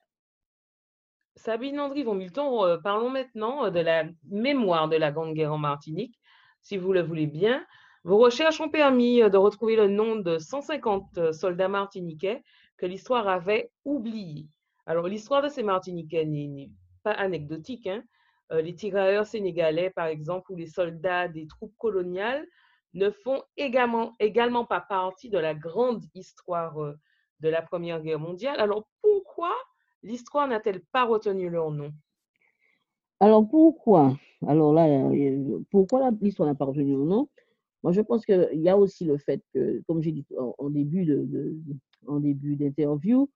Sabine 1.44 1.76
Landry 1.76 2.04
von 2.04 2.14
Milton, 2.14 2.64
euh, 2.64 2.78
parlons 2.78 3.10
maintenant 3.10 3.66
euh, 3.66 3.70
de 3.70 3.80
la 3.80 4.04
mémoire 4.30 4.88
de 4.88 4.96
la 4.96 5.12
Grande 5.12 5.34
Guerre 5.34 5.52
en 5.52 5.58
Martinique, 5.58 6.18
si 6.62 6.78
vous 6.78 6.94
le 6.94 7.02
voulez 7.02 7.26
bien. 7.26 7.66
Vos 8.02 8.16
recherches 8.16 8.62
ont 8.62 8.70
permis 8.70 9.20
de 9.20 9.36
retrouver 9.36 9.76
le 9.76 9.86
nom 9.86 10.16
de 10.16 10.38
150 10.38 11.32
soldats 11.32 11.68
martiniquais 11.68 12.42
que 12.78 12.86
l'histoire 12.86 13.28
avait 13.28 13.70
oubliés. 13.84 14.46
Alors, 14.86 15.06
l'histoire 15.06 15.42
de 15.42 15.48
ces 15.48 15.62
Martiniquais 15.62 16.24
n'est 16.24 16.70
pas 17.02 17.12
anecdotique. 17.12 17.86
Hein. 17.86 18.02
les 18.50 18.74
tirailleurs 18.74 19.26
sénégalais, 19.26 19.90
par 19.90 20.06
exemple, 20.06 20.50
ou 20.50 20.56
les 20.56 20.66
soldats 20.66 21.28
des 21.28 21.46
troupes 21.46 21.74
coloniales 21.76 22.46
ne 22.94 23.10
font 23.10 23.42
également, 23.56 24.14
pas 24.64 24.80
partie 24.80 25.28
de 25.28 25.38
la 25.38 25.54
grande 25.54 26.04
histoire 26.14 26.82
euh, 26.82 26.94
de 27.40 27.50
la 27.50 27.60
Première 27.60 28.00
Guerre 28.00 28.18
mondiale. 28.20 28.60
Alors 28.60 28.86
pourquoi 29.02 29.54
l'histoire 30.04 30.46
n'a-t-elle 30.48 30.80
pas 30.92 31.04
retenu 31.04 31.50
leur 31.50 31.70
nom? 31.70 31.92
Alors 33.20 33.48
pourquoi? 33.48 34.16
Alors 34.46 34.72
là, 34.72 34.86
euh, 34.86 35.60
pourquoi 35.70 36.10
l'histoire 36.20 36.48
n'a 36.48 36.54
pas 36.54 36.66
retenu 36.66 36.92
leur 36.92 37.04
nom? 37.04 37.28
Moi, 37.82 37.92
je 37.92 38.00
pense 38.00 38.24
qu'il 38.24 38.48
y 38.60 38.68
a 38.68 38.78
aussi 38.78 39.04
le 39.04 39.18
fait 39.18 39.42
que, 39.52 39.82
comme 39.86 40.02
j'ai 40.02 40.12
dit 40.12 40.24
en, 40.58 40.70
début 40.70 41.04
de, 41.04 41.26
d'interview, 42.56 43.28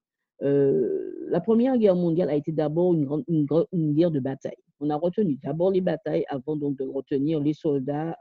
euh, 0.43 1.27
la 1.29 1.41
Première 1.41 1.77
Guerre 1.77 1.97
mondiale 1.97 2.31
a 2.31 2.35
été 2.35 2.53
d'abord 2.53 2.95
une, 2.95 3.25
une, 3.73 3.95
guerre 3.95 4.11
de 4.11 4.21
bataille. 4.21 4.57
On 4.81 4.89
a 4.91 4.97
retenu 4.97 5.37
d'abord 5.43 5.71
les 5.71 5.81
batailles 5.81 6.25
avant 6.29 6.57
donc 6.57 6.79
de 6.79 6.85
retenir 6.85 7.41
les 7.41 7.53
soldats 7.53 8.17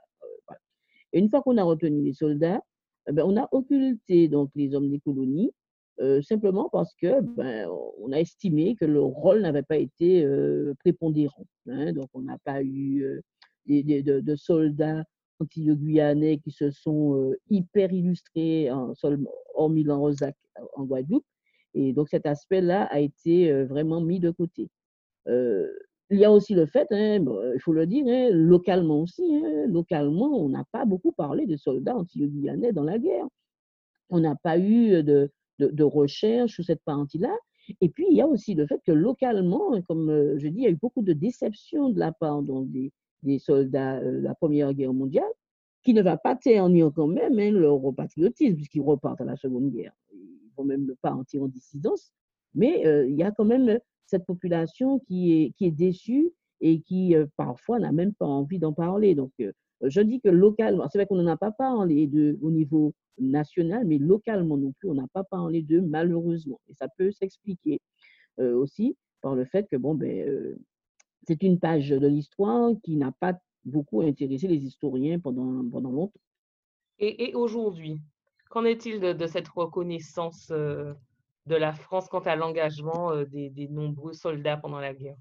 et 1.13 1.19
une 1.19 1.29
fois 1.29 1.41
qu'on 1.41 1.57
a 1.57 1.63
retenu 1.63 2.01
les 2.03 2.13
soldats, 2.13 2.61
eh 3.07 3.13
ben, 3.13 3.23
on 3.25 3.37
a 3.37 3.47
occulté 3.51 4.27
donc 4.27 4.49
les 4.55 4.75
hommes 4.75 4.89
des 4.89 4.99
colonies, 4.99 5.51
euh, 5.99 6.21
simplement 6.21 6.69
parce 6.69 6.93
que 6.93 7.21
ben, 7.21 7.67
on 7.99 8.11
a 8.11 8.19
estimé 8.19 8.75
que 8.75 8.85
leur 8.85 9.05
rôle 9.05 9.41
n'avait 9.41 9.63
pas 9.63 9.77
été 9.77 10.23
euh, 10.23 10.75
prépondérant. 10.79 11.45
Hein. 11.67 11.91
donc 11.91 12.07
on 12.13 12.21
n'a 12.21 12.37
pas 12.43 12.61
eu 12.61 13.01
euh, 13.01 13.21
de, 13.67 14.35
soldats 14.35 15.03
antillo-guyanais 15.39 16.37
qui 16.37 16.51
se 16.51 16.69
sont 16.69 17.33
hyper 17.49 17.91
illustrés, 17.91 18.71
en, 18.71 18.93
hormis 19.55 19.87
Rosac 19.87 20.35
en 20.75 20.85
Guadeloupe. 20.85 21.25
Et 21.73 21.93
donc 21.93 22.09
cet 22.09 22.25
aspect-là 22.25 22.83
a 22.85 22.99
été 22.99 23.63
vraiment 23.65 24.01
mis 24.01 24.19
de 24.19 24.31
côté. 24.31 24.69
Il 25.27 26.17
y 26.17 26.25
a 26.25 26.31
aussi 26.31 26.53
le 26.53 26.65
fait, 26.65 26.87
hein, 26.91 27.19
il 27.53 27.59
faut 27.59 27.73
le 27.73 27.85
dire, 27.85 28.05
hein, 28.07 28.29
localement 28.31 29.01
aussi, 29.01 29.43
localement, 29.67 30.39
on 30.39 30.49
n'a 30.49 30.63
pas 30.71 30.85
beaucoup 30.85 31.11
parlé 31.11 31.45
de 31.45 31.57
soldats 31.57 31.97
anti-guyanais 31.97 32.71
dans 32.71 32.83
la 32.83 32.97
guerre. 32.97 33.27
On 34.09 34.21
n'a 34.21 34.35
pas 34.35 34.57
eu 34.57 35.03
de, 35.03 35.29
de, 35.59 35.83
recherche 35.83 36.53
sur 36.53 36.63
cette 36.63 36.83
partie-là. 36.83 37.35
Et 37.81 37.89
puis, 37.89 38.05
il 38.09 38.15
y 38.15 38.21
a 38.21 38.27
aussi 38.27 38.53
le 38.53 38.65
fait 38.65 38.81
que 38.85 38.91
localement, 38.91 39.81
comme 39.87 40.09
euh, 40.09 40.37
je 40.37 40.47
dis, 40.47 40.59
il 40.59 40.63
y 40.63 40.67
a 40.67 40.69
eu 40.69 40.77
beaucoup 40.81 41.01
de 41.01 41.13
déception 41.13 41.89
de 41.89 41.99
la 41.99 42.11
part 42.13 42.41
des, 42.41 43.39
soldats 43.39 43.97
euh, 43.97 44.19
de 44.19 44.23
la 44.23 44.35
Première 44.35 44.73
Guerre 44.73 44.93
mondiale, 44.93 45.31
qui 45.83 45.93
ne 45.93 46.01
va 46.01 46.17
pas 46.17 46.35
ternir 46.35 46.91
quand 46.95 47.07
même 47.07 47.57
leur 47.57 47.79
patriotisme, 47.93 48.55
puisqu'ils 48.55 48.81
repartent 48.81 49.21
à 49.21 49.25
la 49.25 49.35
Seconde 49.35 49.71
Guerre. 49.71 49.93
Ils 50.13 50.51
vont 50.55 50.63
même 50.63 50.93
pas 51.01 51.11
entrer 51.11 51.39
en 51.39 51.47
dissidence. 51.47 52.11
Mais 52.55 52.85
euh, 52.87 53.07
il 53.07 53.15
y 53.15 53.23
a 53.23 53.31
quand 53.31 53.45
même 53.45 53.79
cette 54.05 54.25
population 54.25 54.99
qui 54.99 55.33
est, 55.33 55.51
qui 55.51 55.65
est 55.65 55.71
déçue 55.71 56.31
et 56.61 56.81
qui 56.81 57.15
euh, 57.15 57.25
parfois 57.37 57.79
n'a 57.79 57.91
même 57.91 58.13
pas 58.13 58.25
envie 58.25 58.59
d'en 58.59 58.73
parler. 58.73 59.15
Donc, 59.15 59.31
euh, 59.39 59.51
je 59.81 60.01
dis 60.01 60.19
que 60.19 60.29
localement, 60.29 60.87
c'est 60.89 60.97
vrai 60.97 61.05
qu'on 61.05 61.21
n'en 61.21 61.31
a 61.31 61.37
pas 61.37 61.51
parlé 61.51 62.07
de, 62.07 62.37
au 62.41 62.51
niveau 62.51 62.93
national, 63.19 63.85
mais 63.85 63.97
localement 63.97 64.57
non 64.57 64.73
plus, 64.73 64.89
on 64.89 64.95
n'a 64.95 65.07
pas 65.13 65.23
parlé 65.23 65.61
d'eux 65.61 65.81
malheureusement. 65.81 66.59
Et 66.67 66.73
ça 66.73 66.87
peut 66.87 67.11
s'expliquer 67.11 67.79
euh, 68.39 68.55
aussi 68.55 68.95
par 69.21 69.35
le 69.35 69.45
fait 69.45 69.67
que 69.69 69.75
bon, 69.75 69.95
ben, 69.95 70.55
c'est 71.27 71.43
une 71.43 71.59
page 71.59 71.89
de 71.89 72.07
l'histoire 72.07 72.71
qui 72.83 72.95
n'a 72.95 73.11
pas 73.11 73.37
beaucoup 73.65 74.01
intéressé 74.01 74.47
les 74.47 74.65
historiens 74.65 75.19
pendant, 75.19 75.67
pendant 75.69 75.91
longtemps. 75.91 76.19
Et, 76.99 77.35
aujourd'hui, 77.35 77.99
qu'en 78.49 78.65
est-il 78.65 78.99
de, 78.99 79.27
cette 79.27 79.47
reconnaissance 79.49 80.47
de 80.49 80.95
la 81.47 81.73
France 81.73 82.07
quant 82.07 82.21
à 82.21 82.35
l'engagement 82.35 83.23
des, 83.25 83.49
des, 83.49 83.67
nombreux 83.67 84.13
soldats 84.13 84.57
pendant 84.57 84.79
la 84.79 84.93
guerre? 84.93 85.17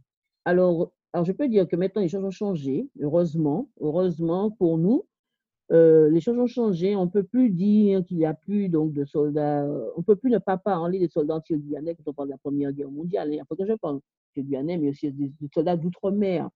Alors, 0.46 0.92
alors, 1.16 1.24
je 1.24 1.32
peux 1.32 1.48
dire 1.48 1.66
que 1.66 1.76
maintenant, 1.76 2.02
les 2.02 2.08
choses 2.08 2.24
ont 2.24 2.30
changé, 2.30 2.90
heureusement. 3.00 3.70
Heureusement 3.80 4.50
pour 4.50 4.76
nous, 4.76 5.06
euh, 5.72 6.10
les 6.10 6.20
choses 6.20 6.38
ont 6.38 6.46
changé. 6.46 6.94
On 6.94 7.06
ne 7.06 7.10
peut 7.10 7.22
plus 7.22 7.48
dire 7.48 8.04
qu'il 8.04 8.18
n'y 8.18 8.26
a 8.26 8.34
plus 8.34 8.68
donc, 8.68 8.92
de 8.92 9.06
soldats. 9.06 9.64
On 9.96 10.00
ne 10.00 10.04
peut 10.04 10.16
plus 10.16 10.30
ne 10.30 10.36
pas 10.36 10.58
parler 10.58 10.98
des 10.98 11.08
soldats 11.08 11.36
anti-guyanais 11.36 11.94
quand 11.94 12.10
on 12.10 12.12
parle 12.12 12.28
de 12.28 12.32
la 12.32 12.36
Première 12.36 12.70
Guerre 12.70 12.90
mondiale. 12.90 13.32
Il 13.32 13.42
faut 13.48 13.56
que 13.56 13.64
je 13.64 13.72
parle 13.72 14.00
guyanais, 14.36 14.76
mais 14.76 14.90
aussi 14.90 15.10
des, 15.10 15.32
soldats 15.54 15.78
d'outre-mer. 15.78 16.50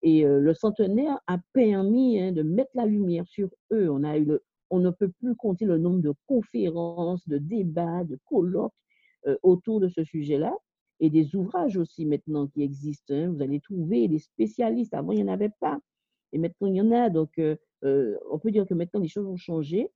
Et 0.00 0.24
euh, 0.24 0.40
le 0.40 0.54
centenaire 0.54 1.18
a 1.26 1.36
permis 1.52 2.18
hein, 2.18 2.32
de 2.32 2.42
mettre 2.42 2.70
la 2.72 2.86
lumière 2.86 3.26
sur 3.26 3.50
eux. 3.72 3.90
On, 3.90 4.04
a 4.04 4.16
eu 4.16 4.26
on 4.70 4.78
ne 4.78 4.88
peut 4.88 5.10
plus 5.20 5.36
compter 5.36 5.66
le 5.66 5.76
nombre 5.76 6.00
de 6.00 6.14
conférences, 6.26 7.28
de 7.28 7.36
débats, 7.36 8.04
de 8.04 8.18
colloques 8.24 8.72
euh, 9.26 9.36
autour 9.42 9.80
de 9.80 9.88
ce 9.90 10.02
sujet-là 10.02 10.56
et 11.00 11.10
des 11.10 11.34
ouvrages 11.36 11.76
aussi 11.76 12.04
maintenant 12.04 12.46
qui 12.46 12.62
existent. 12.62 13.14
Hein. 13.14 13.30
Vous 13.30 13.42
allez 13.42 13.60
trouver 13.60 14.08
des 14.08 14.18
spécialistes. 14.18 14.94
Avant, 14.94 15.12
il 15.12 15.22
n'y 15.22 15.30
en 15.30 15.32
avait 15.32 15.52
pas. 15.60 15.78
Et 16.32 16.38
maintenant, 16.38 16.68
il 16.68 16.76
y 16.76 16.80
en 16.80 16.92
a. 16.92 17.10
Donc, 17.10 17.38
euh, 17.38 17.56
euh, 17.84 18.16
on 18.30 18.38
peut 18.38 18.50
dire 18.50 18.66
que 18.66 18.74
maintenant, 18.74 19.00
les 19.00 19.08
choses 19.08 19.26
ont 19.26 19.36
changé. 19.36 19.90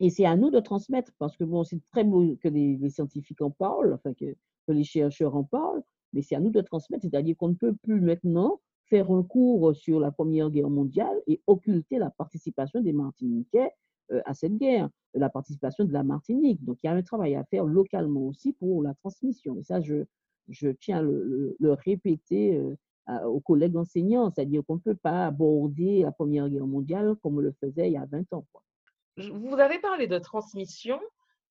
Et 0.00 0.10
c'est 0.10 0.26
à 0.26 0.36
nous 0.36 0.50
de 0.50 0.60
transmettre, 0.60 1.12
parce 1.18 1.36
que 1.36 1.44
bon, 1.44 1.64
c'est 1.64 1.80
très 1.90 2.04
beau 2.04 2.36
que 2.42 2.48
les, 2.48 2.90
scientifiques 2.90 3.40
en 3.40 3.50
parlent, 3.50 3.94
enfin 3.94 4.12
que, 4.12 4.26
que, 4.66 4.72
les 4.72 4.84
chercheurs 4.84 5.34
en 5.34 5.44
parlent, 5.44 5.82
mais 6.12 6.20
c'est 6.20 6.34
à 6.34 6.40
nous 6.40 6.50
de 6.50 6.60
transmettre, 6.60 7.02
c'est-à-dire 7.02 7.34
qu'on 7.38 7.48
ne 7.48 7.54
peut 7.54 7.74
plus 7.82 8.02
maintenant 8.02 8.60
faire 8.84 9.10
un 9.10 9.22
cours 9.22 9.74
sur 9.74 9.98
la 9.98 10.10
Première 10.12 10.50
Guerre 10.50 10.68
mondiale 10.68 11.16
et 11.26 11.40
occulter 11.46 11.98
la 11.98 12.10
participation 12.10 12.82
des 12.82 12.92
Martiniquais 12.92 13.70
à 14.24 14.34
cette 14.34 14.56
guerre, 14.56 14.88
la 15.14 15.28
participation 15.28 15.84
de 15.84 15.92
la 15.92 16.02
Martinique. 16.02 16.64
Donc, 16.64 16.78
il 16.82 16.86
y 16.86 16.90
a 16.90 16.92
un 16.92 17.02
travail 17.02 17.34
à 17.34 17.44
faire 17.44 17.64
localement 17.64 18.26
aussi 18.26 18.52
pour 18.52 18.82
la 18.82 18.94
transmission. 18.94 19.56
Et 19.58 19.62
ça, 19.62 19.80
je, 19.80 20.04
tiens 20.80 20.98
à 20.98 21.02
le, 21.02 21.56
répéter 21.84 22.56
euh, 22.56 23.24
aux 23.24 23.40
collègues 23.40 23.76
enseignants, 23.76 24.30
c'est-à-dire 24.30 24.62
qu'on 24.66 24.76
ne 24.76 24.80
peut 24.80 24.96
pas 24.96 25.26
aborder 25.26 26.02
la 26.02 26.12
Première 26.12 26.48
Guerre 26.48 26.66
mondiale 26.66 27.14
comme 27.22 27.36
on 27.36 27.40
le 27.40 27.52
faisait 27.60 27.88
il 27.88 27.92
y 27.92 27.96
a 27.96 28.06
20 28.06 28.32
ans. 28.32 28.46
Vous 29.16 29.58
avez 29.58 29.78
parlé 29.78 30.06
de 30.06 30.18
transmission 30.18 31.00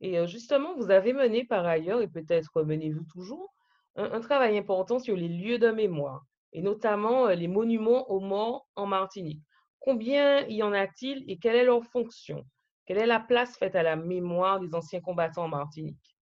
et 0.01 0.19
euh, 0.19 0.27
justement, 0.27 0.75
vous 0.75 0.91
avez 0.91 1.13
mené 1.13 1.45
par 1.45 1.65
ailleurs, 1.65 2.01
et 2.01 2.07
peut-être 2.07 2.63
menez-vous 2.63 3.05
toujours, 3.05 3.53
un, 3.95 4.19
travail 4.19 4.57
important 4.57 4.99
sur 4.99 5.15
les 5.15 5.29
lieux 5.29 5.57
de 5.57 5.71
mémoire 5.71 6.25
et 6.51 6.61
notamment 6.61 7.27
les 7.27 7.47
monuments 7.47 8.09
aux 8.11 8.19
morts 8.19 8.67
en 8.75 8.85
Martinique. 8.85 9.41
Combien 9.85 10.47
y 10.47 10.63
en 10.63 10.73
a-t-il 10.73 11.23
et 11.27 11.37
quelle 11.37 11.55
est 11.55 11.63
leur 11.63 11.85
fonction? 11.85 12.43
Quelle 12.87 12.97
est 12.97 13.05
la 13.05 13.19
place 13.19 13.55
faite 13.55 13.75
à 13.75 13.83
la 13.83 13.95
mémoire 13.95 14.59
des 14.59 14.73
anciens 14.73 14.99
combattants 14.99 15.43
en 15.43 15.47
Martinique? 15.47 16.17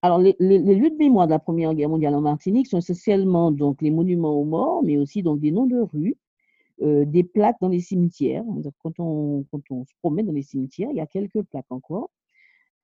Alors, 0.00 0.18
les, 0.20 0.36
lieux 0.38 0.90
de 0.90 0.96
mémoire 0.96 1.26
de 1.26 1.32
la 1.32 1.40
Première 1.40 1.74
Guerre 1.74 1.88
mondiale 1.88 2.14
en 2.14 2.20
Martinique 2.20 2.68
sont 2.68 2.78
essentiellement 2.78 3.50
donc 3.50 3.82
les 3.82 3.90
monuments 3.90 4.40
aux 4.40 4.44
morts, 4.44 4.84
mais 4.84 4.96
aussi 4.96 5.24
donc 5.24 5.40
des 5.40 5.50
noms 5.50 5.66
de 5.66 5.80
rues, 5.80 6.16
euh, 6.82 7.04
des 7.04 7.24
plaques 7.24 7.56
dans 7.60 7.68
les 7.68 7.80
cimetières. 7.80 8.44
quand, 8.80 9.00
on, 9.00 9.44
quand 9.50 9.62
on 9.70 9.84
se 9.84 9.92
promène 10.00 10.26
dans 10.26 10.32
les 10.32 10.42
cimetières, 10.42 10.90
il 10.92 10.98
y 10.98 11.00
a 11.00 11.06
quelques 11.06 11.42
plaques 11.42 11.70
encore. 11.70 12.10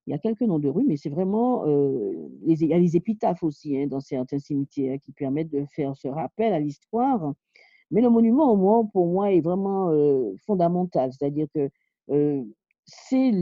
Il 0.08 0.10
y 0.10 0.14
a 0.14 0.18
quelques 0.18 0.42
noms 0.42 0.58
de 0.58 0.68
rues, 0.68 0.84
mais 0.88 0.96
c'est 0.96 1.10
vraiment. 1.10 1.66
Euh, 1.68 2.28
les, 2.42 2.64
il 2.64 2.68
y 2.68 2.74
a 2.74 2.78
les 2.78 2.96
épitaphes 2.96 3.44
aussi 3.44 3.76
hein, 3.78 3.86
dans 3.86 4.00
certains 4.00 4.40
cimetières 4.40 4.98
qui 5.00 5.12
permettent 5.12 5.52
de 5.52 5.64
faire 5.66 5.96
ce 5.96 6.08
rappel 6.08 6.52
à 6.52 6.58
l'histoire 6.58 7.32
mais 7.90 8.00
le 8.02 8.10
monument, 8.10 8.52
au 8.52 8.56
moins, 8.56 8.84
pour 8.86 9.06
moi, 9.06 9.32
est 9.32 9.40
vraiment 9.40 9.90
euh, 9.90 10.34
fondamental. 10.46 11.12
C'est-à-dire 11.12 11.46
que 11.54 11.70
euh, 12.10 12.44
c'est 12.84 13.32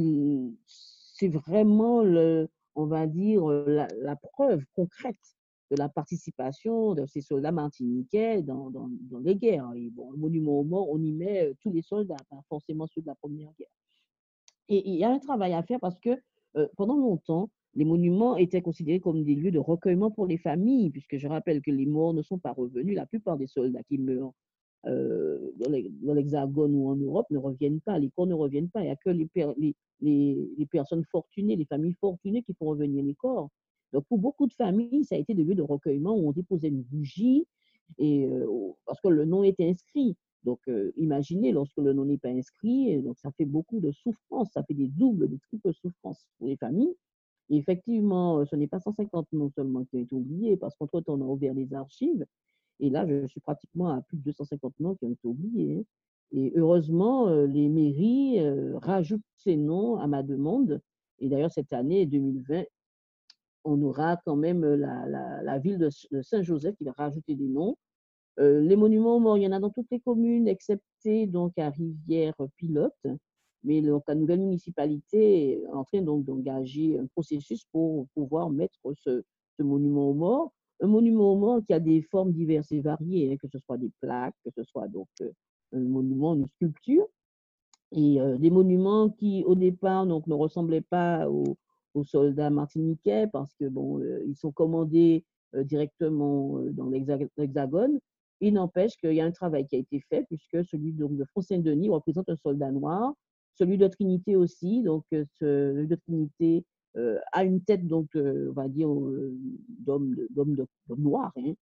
vraiment, 1.29 2.03
le, 2.03 2.49
on 2.75 2.87
va 2.87 3.07
dire, 3.07 3.47
la, 3.47 3.89
la, 4.01 4.17
preuve 4.17 4.65
concrète 4.75 5.17
de 5.71 5.77
la 5.77 5.89
participation 5.89 6.95
de 6.95 7.07
ces 7.07 7.21
soldats 7.21 7.53
martiniquais 7.53 8.43
dans, 8.43 8.71
les 9.21 9.35
guerres. 9.35 9.71
Et 9.75 9.91
bon, 9.91 10.11
le 10.13 10.19
monument 10.19 10.61
aux 10.61 10.65
morts, 10.65 10.89
on 10.91 11.01
y 11.03 11.13
met 11.13 11.49
euh, 11.49 11.55
tous 11.61 11.73
les 11.73 11.83
soldats, 11.83 12.17
pas 12.31 12.41
forcément 12.49 12.87
ceux 12.87 13.01
de 13.01 13.07
la 13.07 13.17
Première 13.17 13.53
Guerre. 13.59 13.69
Et 14.69 14.89
il 14.89 14.97
y 14.97 15.05
a 15.05 15.11
un 15.11 15.19
travail 15.19 15.55
à 15.55 15.63
faire 15.63 15.79
parce 15.81 16.01
que 16.01 16.21
pendant 16.77 16.97
longtemps, 16.97 17.51
les 17.77 17.85
monuments 17.85 18.37
étaient 18.39 18.63
considérés 18.63 19.01
comme 19.01 19.23
des 19.23 19.35
lieux 19.35 19.51
de 19.51 19.59
recueillement 19.59 20.11
pour 20.11 20.27
les 20.27 20.39
familles, 20.39 20.91
puisque 20.91 21.19
je 21.19 21.29
rappelle 21.29 21.61
que 21.61 21.71
les 21.71 21.85
morts 21.85 22.15
ne 22.15 22.23
sont 22.23 22.39
pas 22.39 22.53
revenus. 22.53 22.97
La 22.97 23.05
plupart 23.05 23.37
des 23.37 23.47
soldats 23.47 23.83
qui 23.83 23.99
meurent 23.99 24.33
euh, 24.87 25.53
dans 25.59 26.15
l'Hexagone 26.15 26.75
ou 26.75 26.89
en 26.89 26.97
Europe 26.97 27.27
ne 27.31 27.37
reviennent 27.37 27.83
pas, 27.83 27.99
les 27.99 28.09
corps 28.11 28.27
ne 28.27 28.35
reviennent 28.35 28.71
pas. 28.71 28.81
Il 28.81 28.85
n'y 28.85 28.91
a 28.91 28.97
que 28.97 29.11
les, 29.11 30.67
personnes 30.71 31.05
fortunées, 31.05 31.55
les 31.55 31.67
familles 31.67 31.97
fortunées 32.01 32.43
qui 32.43 32.55
font 32.55 32.67
revenir 32.67 33.05
les 33.05 33.15
corps. 33.15 33.51
Donc 33.93 34.05
pour 34.09 34.19
beaucoup 34.19 34.47
de 34.47 34.55
familles, 34.55 35.05
ça 35.05 35.15
a 35.15 35.19
été 35.19 35.35
des 35.35 35.45
lieux 35.45 35.55
de 35.55 35.63
recueillement 35.63 36.17
où 36.17 36.29
on 36.29 36.33
déposait 36.33 36.69
une 36.69 36.83
bougie 36.83 37.47
et, 37.99 38.27
euh, 38.27 38.47
parce 38.87 39.01
que 39.03 39.09
le 39.09 39.27
nom 39.27 39.45
était 39.45 39.69
inscrit. 39.69 40.17
Donc, 40.45 40.61
euh, 40.69 40.93
imaginez, 40.97 41.53
lorsque 41.53 41.77
le 41.79 41.93
nom 41.93 42.05
n'est 42.05 42.19
pas 42.19 42.29
inscrit, 42.29 43.03
donc 43.03 43.19
ça 43.19 43.31
fait 43.33 43.45
beaucoup 43.45 43.81
de 43.81 43.91
souffrance, 43.91 44.49
ça 44.55 44.63
fait 44.63 44.75
des 44.75 44.87
doubles, 44.87 45.29
des 45.29 45.39
triples 45.39 45.75
souffrances 45.75 46.25
pour 46.39 46.47
les 46.49 46.57
familles 46.57 46.95
effectivement, 47.51 48.45
ce 48.47 48.57
n'est 48.57 48.67
pas 48.67 48.81
150 48.81 49.29
noms 49.33 49.51
seulement 49.51 49.85
qui 49.85 49.97
ont 49.97 50.01
été 50.01 50.15
oubliés, 50.15 50.57
parce 50.57 50.75
qu'entre-temps, 50.77 51.15
on 51.15 51.23
a 51.23 51.27
ouvert 51.27 51.55
les 51.55 51.73
archives. 51.75 52.25
Et 52.81 52.91
là, 52.91 53.07
je 53.07 53.27
suis 53.27 53.41
pratiquement 53.41 53.89
à 53.89 54.03
plus 54.03 54.19
de 54.19 54.23
250 54.25 54.75
noms 54.81 54.95
qui 54.97 55.05
ont 55.05 55.13
été 55.13 55.27
oubliés. 55.27 55.79
Hein. 55.79 55.83
Et 56.33 56.53
heureusement, 56.57 57.29
les 57.47 57.69
mairies 57.69 58.41
rajoutent 58.83 59.23
ces 59.37 59.57
noms 59.57 59.97
à 59.97 60.07
ma 60.07 60.23
demande. 60.23 60.81
Et 61.21 61.29
d'ailleurs, 61.29 61.53
cette 61.53 61.73
année 61.73 62.05
2020, 62.05 62.65
on 63.65 63.83
aura 63.83 64.17
quand 64.25 64.37
même 64.37 64.65
la, 64.65 65.59
ville 65.59 65.79
de, 65.79 65.89
Saint-Joseph 66.23 66.77
qui 66.77 66.85
va 66.85 66.93
rajouter 66.93 67.35
des 67.35 67.49
noms. 67.49 67.77
les 68.39 68.77
monuments 68.77 69.21
morts, 69.21 69.39
il 69.39 69.45
y 69.45 69.47
en 69.47 69.53
a 69.53 69.61
dans 69.61 69.71
toutes 69.71 69.91
les 69.91 70.01
communes, 70.01 70.49
excepté 70.49 71.27
donc 71.27 71.57
à 71.59 71.71
Rivière-Pilote. 71.71 73.07
Mais 73.67 73.81
la 73.81 74.15
nouvelle 74.15 74.39
municipalité 74.39 75.55
est 75.55 75.67
en 75.73 75.83
train 75.83 76.01
donc 76.01 76.25
d'engager 76.25 76.97
un 76.99 77.07
processus 77.07 77.65
pour 77.73 78.07
pouvoir 78.15 78.49
mettre 78.49 78.79
ce, 78.95 79.25
monument 79.59 80.11
aux 80.11 80.15
morts. 80.15 80.53
Un 80.81 80.87
monument 80.87 81.33
aux 81.33 81.37
morts 81.37 81.61
qui 81.67 81.73
a 81.73 81.81
des 81.81 82.01
formes 82.03 82.33
diverses 82.33 82.71
et 82.71 82.81
variées, 82.81 83.33
hein, 83.33 83.37
que 83.41 83.49
ce 83.49 83.59
soit 83.59 83.77
des 83.77 83.91
plaques, 84.01 84.37
que 84.45 84.51
ce 84.55 84.63
soit 84.63 84.87
donc 84.87 85.09
euh, 85.21 85.33
un 85.73 85.81
monument, 85.81 86.37
une 86.37 86.47
sculpture. 86.47 87.09
Et 87.91 88.21
euh, 88.21 88.39
des 88.39 88.51
monuments 88.51 89.11
qui, 89.11 89.43
au 89.45 89.57
départ, 89.57 90.07
donc, 90.07 90.29
ne 90.29 90.35
ressemblaient 90.35 90.81
pas 90.81 91.29
aux, 91.29 91.57
soldats 92.05 92.51
martiniquais 92.51 93.27
parce 93.33 93.55
que 93.55 93.69
bon, 93.69 93.99
euh, 94.01 94.23
sont 94.35 94.53
commandés 94.53 95.25
directement 95.55 96.61
dans 96.73 96.91
l'Hexagone. 96.91 97.99
Il 98.43 98.53
n'empêche 98.53 98.97
qu'il 98.99 99.15
y 99.15 99.21
a 99.23 99.25
un 99.25 99.31
travail 99.31 99.67
qui 99.67 99.77
a 99.77 99.79
été 99.79 99.99
fait 100.11 100.25
puisque 100.25 100.63
celui 100.67 100.93
de 100.93 101.25
Front-Saint-Denis 101.25 101.89
représente 101.89 102.29
un 102.29 102.37
soldat 102.37 102.71
noir 102.71 103.15
celui 103.57 103.79
de 103.79 103.87
Trinité 103.87 104.37
aussi, 104.37 104.83
donc 104.83 105.05
euh, 105.13 105.25
celui 105.39 105.87
de 105.87 105.95
Trinité 105.97 106.65
euh, 106.97 107.19
a 107.33 107.45
une 107.45 107.63
tête, 107.63 107.87
donc, 107.87 108.15
euh, 108.17 108.49
on 108.51 108.53
va 108.53 108.69
dire, 108.69 108.89
d'homme 108.89 110.17
noir. 110.97 111.33
Hein. 111.37 111.53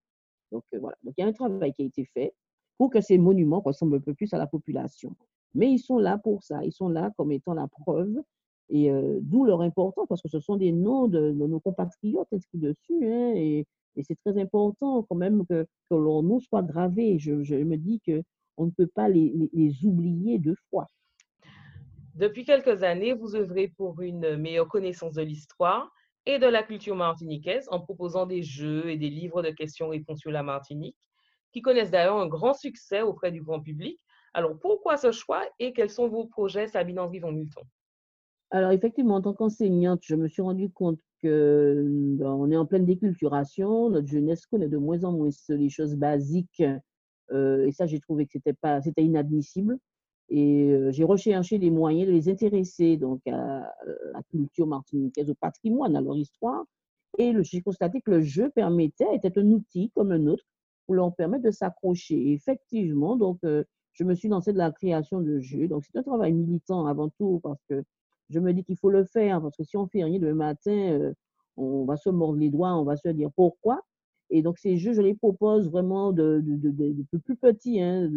Donc 0.53 0.65
voilà, 0.73 0.97
donc 1.03 1.15
il 1.17 1.23
y 1.23 1.25
a 1.25 1.29
un 1.29 1.33
travail 1.33 1.73
qui 1.73 1.83
a 1.83 1.87
été 1.87 2.05
fait 2.05 2.35
pour 2.79 2.91
que 2.91 3.01
ces 3.01 3.19
monuments 3.19 3.61
ressemblent 3.61 3.97
un 3.97 4.01
peu 4.01 4.15
plus 4.15 4.33
à 4.35 4.39
la 4.39 4.47
population. 4.47 5.17
Mais 5.55 5.71
ils 5.71 5.79
sont 5.79 5.99
là 5.99 6.19
pour 6.19 6.43
ça, 6.43 6.65
ils 6.65 6.73
sont 6.73 6.89
là 6.89 7.13
comme 7.17 7.33
étant 7.33 7.55
la 7.55 7.69
preuve, 7.69 8.21
et 8.71 8.91
d'où 9.21 9.45
leur 9.45 9.61
importance, 9.63 10.07
parce 10.09 10.23
que 10.23 10.29
ce 10.29 10.41
sont 10.41 10.57
des 10.57 10.73
noms 10.73 11.07
de, 11.07 11.31
nos 11.33 11.61
compatriotes 11.61 12.33
inscrits 12.33 12.59
dessus, 12.59 13.07
hein, 13.07 13.33
et, 13.37 13.67
c'est 14.03 14.19
très 14.25 14.41
important 14.41 15.05
quand 15.05 15.15
même 15.15 15.47
que, 15.47 15.67
que 15.89 15.95
l'on 15.95 16.25
nous 16.25 16.41
soit 16.41 16.63
gravé. 16.63 17.21
Je, 17.21 17.33
me 17.33 17.77
dis 17.77 18.01
qu'on 18.01 18.67
ne 18.67 18.71
peut 18.71 18.89
pas 18.89 19.09
les, 19.09 19.33
les 19.53 19.87
oublier 19.87 20.39
deux 20.41 20.57
fois. 20.69 20.89
Depuis 22.15 22.45
quelques 22.45 22.85
années, 22.85 23.13
vous 23.13 23.35
œuvrez 23.35 23.69
pour 23.77 24.01
une 24.01 24.37
meilleure 24.37 24.69
connaissance 24.69 25.15
de 25.15 25.23
l'histoire 25.23 25.91
et 26.27 26.39
de 26.39 26.47
la 26.47 26.63
culture 26.63 26.95
martiniquaise 26.95 27.67
en 27.71 27.81
proposant 27.81 28.25
des 28.25 28.43
jeux 28.43 28.89
et 28.89 28.97
des 28.97 29.11
livres 29.11 29.43
de 29.43 29.51
questions-réponses 29.51 30.21
sur 30.21 30.31
la 30.31 30.45
Martinique, 30.45 30.97
qui 31.53 31.61
connaissent 31.61 31.91
d'ailleurs 31.91 32.19
un 32.19 32.29
grand 32.29 32.55
succès 32.55 33.03
auprès 33.03 33.33
du 33.33 33.43
grand 33.43 33.61
public. 33.61 33.99
Alors, 34.33 34.57
pourquoi 34.61 34.97
ce 34.97 35.11
choix 35.11 35.43
et 35.59 35.73
quels 35.73 35.91
sont 35.91 36.09
vos 36.09 36.27
projets, 36.27 36.69
Sabine 36.69 37.01
Henry 37.01 37.19
von 37.19 37.33
Multon 37.33 37.63
Alors, 38.51 38.71
effectivement, 38.71 39.17
en 39.17 39.23
tant 39.23 39.35
qu'enseignante, 39.35 40.01
je 40.05 40.15
me 40.15 40.29
suis 40.29 40.43
rendu 40.43 40.71
compte 40.71 41.01
que 41.21 41.85
ben, 42.17 42.51
est 42.51 42.57
en 42.57 42.67
pleine 42.67 42.87
déculturation, 42.87 43.91
notre 43.91 44.09
jeunesse 44.09 44.47
connaît 44.47 44.69
de 44.69 44.79
moins 44.79 45.03
en 45.03 45.13
moins 45.13 45.31
les 45.49 45.69
choses 45.69 45.97
basiques, 45.97 46.63
euh, 47.33 47.67
et 47.67 47.73
ça, 47.73 47.87
j'ai 47.87 47.99
trouvé 47.99 48.27
que 48.27 48.33
c'était 48.33 48.55
c'était 48.83 49.03
inadmissible. 49.03 49.79
Et 50.31 50.75
j'ai 50.91 51.05
recherché 51.05 51.59
les 51.59 51.71
moyens 51.71 52.09
de 52.09 52.13
les 52.13 52.29
intéresser 52.29 52.97
donc, 52.97 53.21
à 53.27 53.73
la 54.13 54.23
culture 54.31 54.67
martiniquaise, 54.67 55.31
au 55.31 55.35
patrimoine, 55.35 55.97
à 55.97 56.01
leur 56.01 56.17
histoire. 56.17 56.65
Et 57.19 57.35
j'ai 57.43 57.63
constaté 57.63 58.01
que 58.01 58.11
le 58.11 58.23
jeu 58.23 58.51
permettait, 58.51 59.15
était 59.15 59.39
un 59.39 59.51
outil 59.51 59.91
comme 59.95 60.13
un 60.13 60.27
autre 60.27 60.45
pour 60.87 60.95
leur 60.95 61.15
permettre 61.15 61.45
de 61.45 61.51
s'accrocher. 61.51 62.33
effectivement, 62.33 63.17
donc, 63.17 63.39
euh, 63.45 63.65
je 63.93 64.05
me 64.05 64.15
suis 64.15 64.29
lancée 64.29 64.53
de 64.53 64.59
la 64.59 64.73
création 64.73 65.21
de 65.21 65.39
jeux. 65.41 65.69
Donc, 65.69 65.85
c'est 65.85 65.97
un 65.99 66.03
travail 66.03 66.33
militant 66.33 66.87
avant 66.87 67.09
tout 67.11 67.41
parce 67.43 67.63
que 67.69 67.85
je 68.31 68.41
me 68.41 68.53
dis 68.53 68.65
qu'il 68.65 68.77
faut 68.77 68.91
le 68.91 69.05
faire 69.05 69.41
parce 69.41 69.57
que 69.57 69.65
si 69.65 69.77
on 69.77 69.87
fait 69.87 70.03
rien 70.03 70.19
le 70.19 70.35
matin, 70.35 70.73
euh, 70.73 71.15
on 71.57 71.85
va 71.85 71.97
se 71.97 72.11
mordre 72.11 72.39
les 72.39 72.51
doigts, 72.51 72.75
on 72.75 72.85
va 72.85 72.97
se 72.97 73.09
dire 73.09 73.31
pourquoi. 73.37 73.81
Et 74.31 74.43
donc, 74.43 74.59
ces 74.59 74.77
jeux, 74.77 74.95
je 74.95 75.03
les 75.03 75.15
propose 75.15 75.71
vraiment 75.71 76.13
de, 76.13 76.43
de, 76.45 77.19
plus 77.19 77.37
petits, 77.37 77.81
hein, 77.81 78.11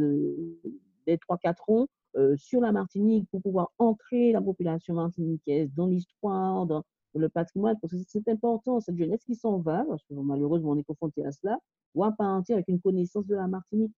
des 1.08 1.18
3-4 1.18 1.56
ans, 1.70 1.88
euh, 2.16 2.36
sur 2.38 2.62
la 2.62 2.72
Martinique 2.72 3.28
pour 3.32 3.42
pouvoir 3.42 3.72
ancrer 3.80 4.32
la 4.32 4.42
population 4.42 4.94
martiniquaise 4.94 5.70
dans 5.76 5.88
l'histoire, 5.88 6.66
dans, 6.66 6.84
le 7.14 7.30
patrimoine, 7.30 7.76
parce 7.82 7.94
que 7.94 8.00
c'est 8.08 8.28
important, 8.28 8.80
cette 8.80 8.98
jeunesse 8.98 9.24
qui 9.26 9.34
s'en 9.34 9.58
va, 9.58 9.84
parce 9.88 10.04
que 10.04 10.14
malheureusement 10.14 10.72
on 10.72 10.78
est 10.78 10.84
confronté 10.84 11.26
à 11.26 11.32
cela, 11.32 11.58
doit 11.96 12.12
partir 12.12 12.56
avec 12.56 12.68
une 12.68 12.80
connaissance 12.80 13.26
de 13.26 13.36
la 13.36 13.48
Martinique. 13.48 13.94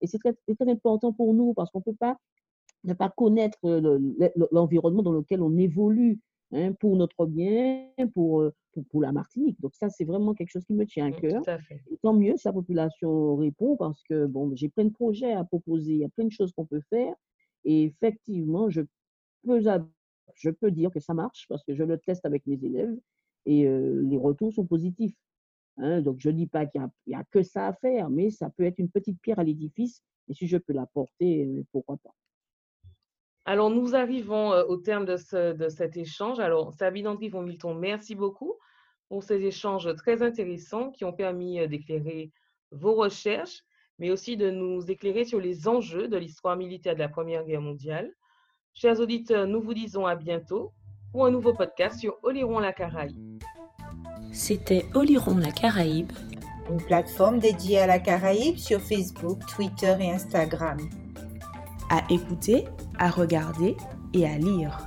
Et 0.00 0.06
c'est 0.06 0.18
très, 0.18 0.32
très, 0.32 0.70
important 0.70 1.12
pour 1.12 1.34
nous, 1.34 1.52
parce 1.52 1.70
qu'on 1.70 1.80
ne 1.80 1.84
peut 1.84 1.96
pas 1.98 2.16
ne 2.84 2.94
pas 2.94 3.10
connaître 3.10 3.58
l'environnement 4.50 5.02
dans 5.02 5.12
lequel 5.12 5.42
on 5.42 5.54
évolue. 5.58 6.18
Hein, 6.52 6.72
pour 6.72 6.96
notre 6.96 7.26
bien, 7.26 7.86
pour, 8.12 8.40
euh, 8.40 8.52
pour, 8.72 8.84
pour, 8.86 9.00
la 9.02 9.12
Martinique. 9.12 9.60
Donc 9.60 9.72
ça, 9.76 9.88
c'est 9.88 10.04
vraiment 10.04 10.34
quelque 10.34 10.50
chose 10.50 10.64
qui 10.64 10.74
me 10.74 10.84
tient 10.84 11.06
à 11.06 11.10
mmh, 11.10 11.20
cœur. 11.20 11.42
Et 11.88 11.96
tant 12.02 12.12
mieux 12.12 12.36
si 12.36 12.48
la 12.48 12.52
population 12.52 13.36
répond 13.36 13.76
parce 13.76 14.02
que 14.02 14.26
bon, 14.26 14.52
j'ai 14.56 14.68
plein 14.68 14.84
de 14.84 14.92
projets 14.92 15.32
à 15.32 15.44
proposer, 15.44 15.92
il 15.92 15.98
y 15.98 16.04
a 16.04 16.08
plein 16.08 16.24
de 16.24 16.32
choses 16.32 16.52
qu'on 16.52 16.66
peut 16.66 16.80
faire. 16.90 17.14
Et 17.64 17.84
effectivement, 17.84 18.68
je 18.68 18.82
peux, 19.44 19.60
je 20.34 20.50
peux 20.50 20.70
dire 20.72 20.90
que 20.90 20.98
ça 20.98 21.14
marche 21.14 21.46
parce 21.48 21.62
que 21.62 21.72
je 21.72 21.84
le 21.84 21.98
teste 21.98 22.26
avec 22.26 22.44
mes 22.48 22.58
élèves 22.64 22.98
et 23.46 23.68
euh, 23.68 24.02
les 24.02 24.16
retours 24.16 24.52
sont 24.52 24.66
positifs. 24.66 25.14
Hein. 25.76 26.02
donc 26.02 26.18
je 26.18 26.30
ne 26.30 26.34
dis 26.34 26.46
pas 26.48 26.66
qu'il 26.66 26.82
n'y 27.06 27.14
a, 27.14 27.20
a, 27.20 27.24
que 27.30 27.44
ça 27.44 27.68
à 27.68 27.72
faire, 27.74 28.10
mais 28.10 28.30
ça 28.30 28.50
peut 28.50 28.64
être 28.64 28.80
une 28.80 28.90
petite 28.90 29.20
pierre 29.20 29.38
à 29.38 29.44
l'édifice. 29.44 30.02
Et 30.28 30.34
si 30.34 30.48
je 30.48 30.56
peux 30.56 30.72
l'apporter, 30.72 31.46
euh, 31.46 31.62
pourquoi 31.70 31.96
pas. 31.98 32.14
Alors, 33.50 33.68
nous 33.68 33.96
arrivons 33.96 34.52
euh, 34.52 34.62
au 34.68 34.76
terme 34.76 35.04
de, 35.04 35.16
cet 35.16 35.96
échange. 35.96 36.38
Alors, 36.38 36.72
Sabine 36.72 37.08
André 37.08 37.32
Milton, 37.34 37.76
merci 37.76 38.14
beaucoup 38.14 38.54
pour 39.08 39.24
ces 39.24 39.42
échanges 39.42 39.92
très 39.96 40.22
intéressants 40.22 40.92
qui 40.92 41.04
ont 41.04 41.12
permis 41.12 41.58
euh, 41.58 41.66
d'éclairer 41.66 42.30
vos 42.70 42.94
recherches, 42.94 43.64
mais 43.98 44.12
aussi 44.12 44.36
de 44.36 44.50
nous 44.52 44.88
éclairer 44.88 45.24
sur 45.24 45.40
les 45.40 45.66
enjeux 45.66 46.06
de 46.06 46.16
l'histoire 46.16 46.56
militaire 46.56 46.94
de 46.94 47.00
la 47.00 47.08
Première 47.08 47.44
Guerre 47.44 47.60
mondiale. 47.60 48.12
Chers 48.72 49.00
auditeurs, 49.00 49.48
nous 49.48 49.60
vous 49.60 49.74
disons 49.74 50.06
à 50.06 50.14
bientôt 50.14 50.70
pour 51.10 51.26
un 51.26 51.32
nouveau 51.32 51.52
podcast 51.52 51.98
sur 51.98 52.18
Oliron 52.22 52.60
la 52.60 52.72
Caraïbe. 52.72 53.42
C'était 54.30 54.86
Oliron 54.94 55.38
la 55.38 55.50
Caraïbe, 55.50 56.12
une 56.70 56.80
plateforme 56.80 57.40
dédiée 57.40 57.80
à 57.80 57.88
la 57.88 57.98
Caraïbe 57.98 58.58
sur 58.58 58.80
Facebook, 58.80 59.40
Twitter 59.56 59.96
et 59.98 60.12
Instagram. 60.12 60.78
À 61.90 62.02
écouter 62.08 62.64
à 62.98 63.10
regarder 63.10 63.76
et 64.14 64.26
à 64.26 64.38
lire. 64.38 64.78